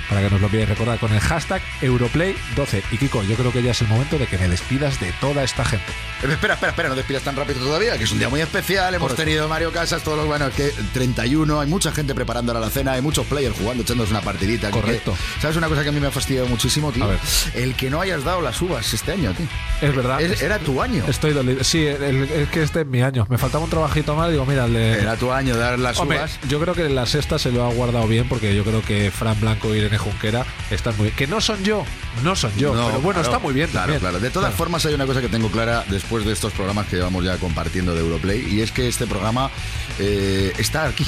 [0.08, 2.82] para que nos lo olvidéis recordar con el hashtag Europlay12.
[2.90, 5.42] Y Kiko, yo creo que ya es el momento de que me despidas de toda
[5.44, 5.84] esta gente.
[6.22, 8.94] Espera, espera, espera, no despidas tan rápido todavía, que es un día muy especial.
[8.94, 9.24] Hemos Correcto.
[9.24, 12.92] tenido Mario Casas, todos los bueno, es que 31, hay mucha gente preparando la cena,
[12.92, 14.70] hay muchos players jugando, echándose una partidita.
[14.70, 15.12] Correcto.
[15.12, 17.04] que- ¿Sabes una cosa que a mí me ha fastidiado muchísimo, tío?
[17.04, 17.18] A ver.
[17.54, 19.46] El que no hayas dado las uvas este año, tío.
[19.80, 20.20] Es verdad.
[20.20, 21.04] Es- era tu año.
[21.08, 21.64] Estoy dolido.
[21.64, 23.26] Sí, es que este es mi año.
[23.28, 24.30] Me faltaba un trabajito más.
[24.30, 26.38] Digo, mira, le- Era tu año dar las Hombre, uvas.
[26.48, 29.40] yo creo que la sexta se lo ha guardado bien porque yo creo que Fran
[29.40, 31.16] Blanco y Irene Junquera están muy bien.
[31.16, 31.84] Que no son yo,
[32.22, 32.74] no son yo.
[32.74, 34.00] No, pero bueno, claro, está muy bien Claro, también.
[34.00, 34.20] claro.
[34.20, 34.56] De todas Claro.
[34.58, 37.94] formas, hay una cosa que tengo clara después de estos programas que llevamos ya compartiendo
[37.94, 39.50] de Europlay, y es que este programa
[39.98, 41.06] eh, está aquí.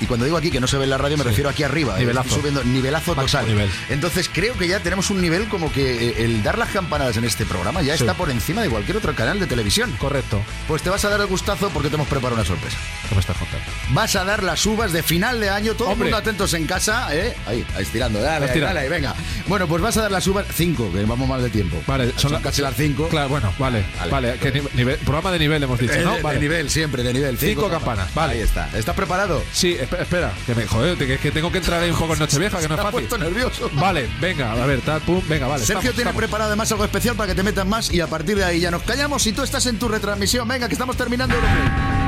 [0.00, 1.96] Y cuando digo aquí que no se ve en la radio, me refiero aquí arriba.
[1.96, 2.28] eh, Nivelazo.
[2.28, 3.46] estoy subiendo nivelazo total.
[3.46, 3.70] nivel.
[3.88, 7.24] Entonces creo que ya tenemos un nivel como que eh, el dar las campanadas en
[7.24, 8.02] este programa ya Sí.
[8.04, 9.92] está por encima de cualquier otro canal de televisión.
[9.98, 10.42] Correcto.
[10.68, 12.76] Pues te vas a dar el gustazo porque te hemos preparado una sorpresa.
[13.08, 13.64] ¿Qué me estás contando?
[13.90, 17.08] Vas a dar las uvas de final de año, todo el mundo atentos en casa,
[17.14, 17.34] ¿eh?
[17.46, 19.14] Ahí, ahí estirando, dale, dale, venga.
[19.48, 21.82] Bueno, pues vas a dar las uvas cinco, que vamos mal de tiempo.
[21.86, 23.08] Vale, son, la- casi las cinco.
[23.08, 23.84] Claro, bueno, vale.
[24.10, 26.16] Vale, que ni- nivel- programa de nivel hemos dicho, Eh, ¿no?
[26.16, 26.34] de, Vale.
[26.36, 27.38] de nivel, siempre, de nivel.
[27.38, 28.34] Cinco campanas, vale.
[28.34, 28.68] Ahí está.
[28.76, 29.42] ¿Estás preparado?
[29.52, 32.18] Sí, espe- espera, que me joder, que, que tengo que entrar ahí un poco en
[32.20, 33.08] Nochevieja, que no es fácil.
[33.20, 33.70] nervioso.
[33.74, 35.60] Vale, venga, a ver, tal, pum, venga, vale.
[35.64, 36.16] Sergio estamos, tiene estamos.
[36.20, 38.70] preparado además algo especial para que te metas más y a partir de ahí ya
[38.70, 40.46] nos callamos y tú estás en tu retransmisión.
[40.48, 41.34] Venga, que estamos terminando.
[41.34, 41.99] Europlay.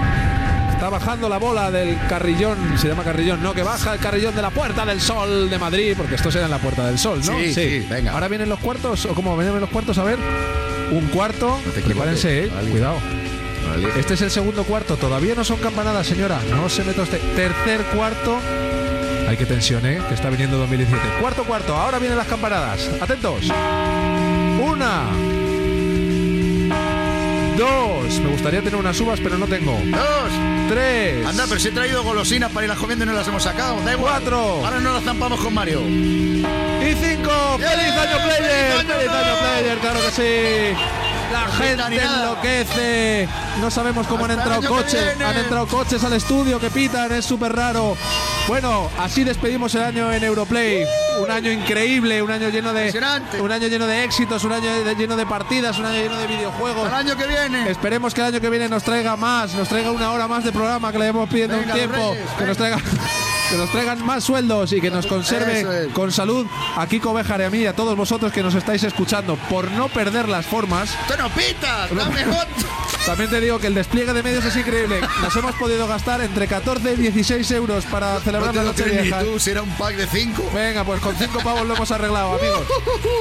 [0.82, 4.42] Está bajando la bola del carrillón, se llama carrillón, no, que baja el carrillón de
[4.42, 7.38] la Puerta del Sol de Madrid, porque esto será en la Puerta del Sol, ¿no?
[7.38, 8.10] Sí, sí, venga.
[8.10, 10.18] Ahora vienen los cuartos, o como vienen los cuartos, a ver.
[10.90, 12.96] Un cuarto, No prepárense, eh, cuidado.
[13.96, 17.20] Este es el segundo cuarto, todavía no son campanadas, señora, no se meta usted.
[17.36, 18.40] Tercer cuarto,
[19.28, 20.00] hay que tensión, ¿eh?
[20.08, 21.20] Que está viniendo 2017.
[21.20, 23.44] Cuarto cuarto, ahora vienen las campanadas, atentos.
[24.60, 25.04] Una.
[27.56, 28.18] Dos.
[28.18, 29.78] Me gustaría tener unas uvas, pero no tengo.
[29.84, 30.61] Dos.
[30.68, 31.26] Tres.
[31.26, 33.80] Anda, pero si he traído golosinas para irlas comiendo y no las hemos sacado.
[33.82, 34.12] Da igual.
[34.12, 34.64] Cuatro.
[34.64, 35.80] Ahora no las zampamos con Mario.
[35.80, 37.58] Y cinco.
[37.58, 38.42] ¡Feliz año player!
[38.42, 39.40] ¡Feliz año, ¡Feliz año no!
[39.40, 39.78] player!
[39.78, 40.76] ¡Claro que sí!
[41.32, 43.28] La gente enloquece.
[43.60, 45.20] No sabemos cómo han Hasta entrado coches.
[45.24, 47.96] Han entrado coches al estudio que pitan, es súper raro.
[48.48, 50.84] Bueno, así despedimos el año en Europlay.
[51.20, 52.92] Un año increíble, un año lleno de
[53.40, 54.68] un año lleno de éxitos, un año
[54.98, 56.88] lleno de partidas, un año lleno de videojuegos.
[56.88, 57.70] Al año que viene.
[57.70, 60.52] Esperemos que el año que viene nos traiga más, nos traiga una hora más de
[60.52, 62.78] programa que le hemos pidiendo Venga, un tiempo, Reyes, que nos traiga
[63.52, 65.92] que nos traigan más sueldos y que nos conserve es.
[65.92, 68.82] con salud a Kiko Bejar y a mí y a todos vosotros que nos estáis
[68.82, 70.90] escuchando por no perder las formas.
[71.02, 71.86] ¡Esto no pita!
[71.94, 72.48] ¡Dame hot!
[73.06, 75.00] También te digo que el despliegue de medios es increíble.
[75.20, 78.84] Nos hemos podido gastar entre 14 y 16 euros para No celebrar te la noche
[78.84, 79.22] crees ni vieja.
[79.24, 80.48] tú, si era un pack de cinco.
[80.54, 82.62] Venga, pues con cinco pavos lo hemos arreglado, amigos.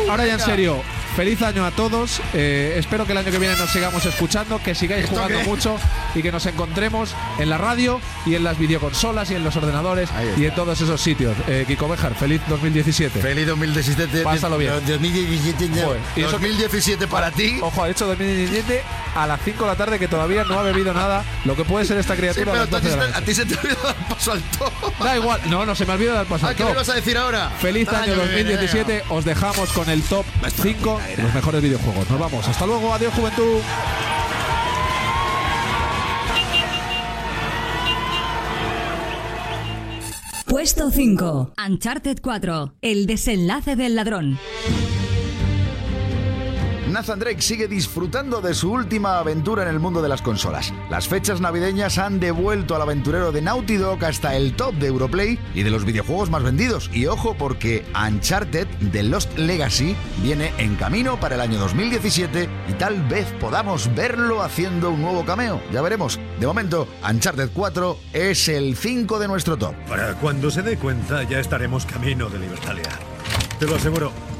[0.07, 0.83] Ahora ya en serio,
[1.15, 2.21] feliz año a todos.
[2.35, 5.45] Eh, espero que el año que viene nos sigamos escuchando, que sigáis ¿Esto jugando qué?
[5.45, 5.75] mucho
[6.13, 10.09] y que nos encontremos en la radio y en las videoconsolas y en los ordenadores.
[10.37, 11.35] Y en todos esos sitios.
[11.47, 13.19] Eh, Kiko Bejar, feliz 2017.
[13.21, 14.21] Feliz 2017.
[14.23, 14.73] Pásalo bien.
[14.85, 15.69] 2017.
[15.69, 15.81] no.
[15.87, 17.59] Joder, y eso que- 2017 para ti.
[17.61, 18.81] Ojo, ha hecho 2017
[19.15, 21.85] a las 5 de la tarde que todavía no ha bebido nada, lo que puede
[21.85, 23.45] ser esta Sí, criatura pero a las a 12 de la ti, a ti se
[23.45, 24.73] te olvidó dar paso al top.
[25.03, 26.77] Da igual, no, no se me olvida dar paso Ah, al ¿qué me top.
[26.77, 27.49] vas a decir ahora?
[27.59, 29.03] Feliz año que viene, 2017.
[29.09, 30.25] Os dejamos con el top
[30.61, 32.09] 5 de los mejores videojuegos.
[32.09, 32.47] Nos vamos.
[32.47, 32.93] Hasta luego.
[32.93, 33.59] Adiós, juventud.
[40.51, 41.53] Puesto 5.
[41.65, 42.73] Uncharted 4.
[42.81, 44.37] El desenlace del ladrón.
[46.91, 50.73] Nathan Drake sigue disfrutando de su última aventura en el mundo de las consolas.
[50.89, 55.39] Las fechas navideñas han devuelto al aventurero de Naughty Dog hasta el top de Europlay
[55.53, 56.89] y de los videojuegos más vendidos.
[56.93, 62.73] Y ojo porque Uncharted The Lost Legacy viene en camino para el año 2017 y
[62.73, 65.61] tal vez podamos verlo haciendo un nuevo cameo.
[65.71, 66.19] Ya veremos.
[66.39, 69.75] De momento, Uncharted 4 es el 5 de nuestro top.
[69.87, 72.89] Para cuando se dé cuenta, ya estaremos camino de Libertalia.
[73.59, 74.30] Te lo aseguro.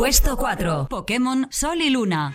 [0.00, 0.86] Puesto 4.
[0.88, 2.32] Pokémon Sol y Luna.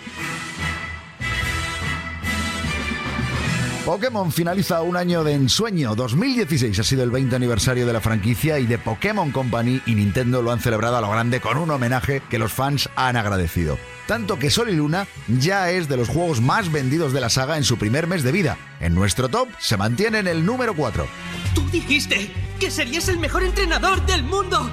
[3.84, 5.95] Pokémon finaliza un año de ensueño.
[5.95, 10.43] 2016 ha sido el 20 aniversario de la franquicia y de Pokémon Company y Nintendo
[10.43, 13.80] lo han celebrado a lo grande con un homenaje que los fans han agradecido.
[14.05, 17.57] Tanto que Sol y Luna ya es de los juegos más vendidos de la saga
[17.57, 18.59] en su primer mes de vida.
[18.80, 21.07] En nuestro top se mantiene en el número 4.
[21.55, 24.70] Tú dijiste que serías el mejor entrenador del mundo.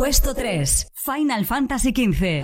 [0.00, 0.92] Puesto 3.
[0.94, 2.42] Final Fantasy XV.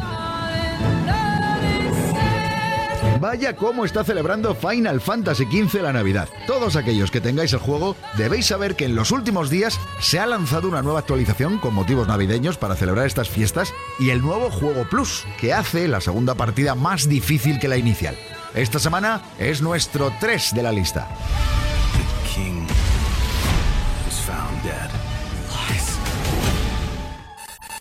[3.19, 6.29] Vaya cómo está celebrando Final Fantasy XV la Navidad.
[6.47, 10.27] Todos aquellos que tengáis el juego debéis saber que en los últimos días se ha
[10.27, 14.87] lanzado una nueva actualización con motivos navideños para celebrar estas fiestas y el nuevo juego
[14.91, 18.19] Plus, que hace la segunda partida más difícil que la inicial.
[18.55, 21.09] Esta semana es nuestro 3 de la lista.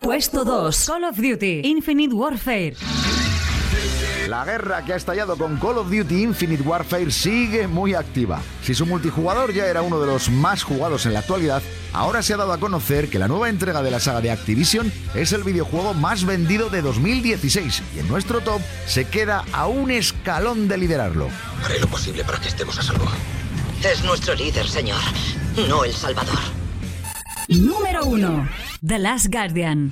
[0.06, 0.86] Puesto 2.
[0.86, 1.62] Call of Duty.
[1.64, 2.76] Infinite Warfare.
[4.28, 8.40] La guerra que ha estallado con Call of Duty Infinite Warfare sigue muy activa.
[8.62, 12.36] Si su multijugador ya era uno de los más jugados en la actualidad, ahora se
[12.36, 15.44] ha dado a conocer que la nueva entrega de la saga de Activision es el
[15.44, 20.78] videojuego más vendido de 2016 y en nuestro top se queda a un escalón de
[20.78, 21.30] liderarlo.
[21.64, 23.08] Haré lo posible para que estemos a salvo.
[23.84, 25.02] Es nuestro líder, señor,
[25.68, 26.38] no el salvador.
[27.48, 28.50] Número 1.
[28.86, 29.92] The Last Guardian.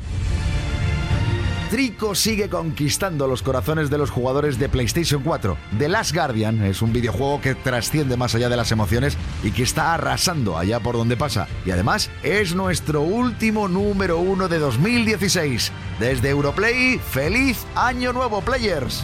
[1.71, 5.57] Trico sigue conquistando los corazones de los jugadores de PlayStation 4.
[5.79, 9.63] The Last Guardian es un videojuego que trasciende más allá de las emociones y que
[9.63, 11.47] está arrasando allá por donde pasa.
[11.65, 15.71] Y además es nuestro último número uno de 2016.
[15.99, 19.03] Desde Europlay, feliz año nuevo, players.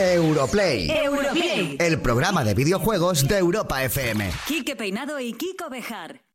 [0.00, 0.90] Europlay.
[0.90, 1.76] Europlay.
[1.78, 4.30] El programa de videojuegos de Europa FM.
[4.46, 6.29] Quique Peinado y Kiko Bejar.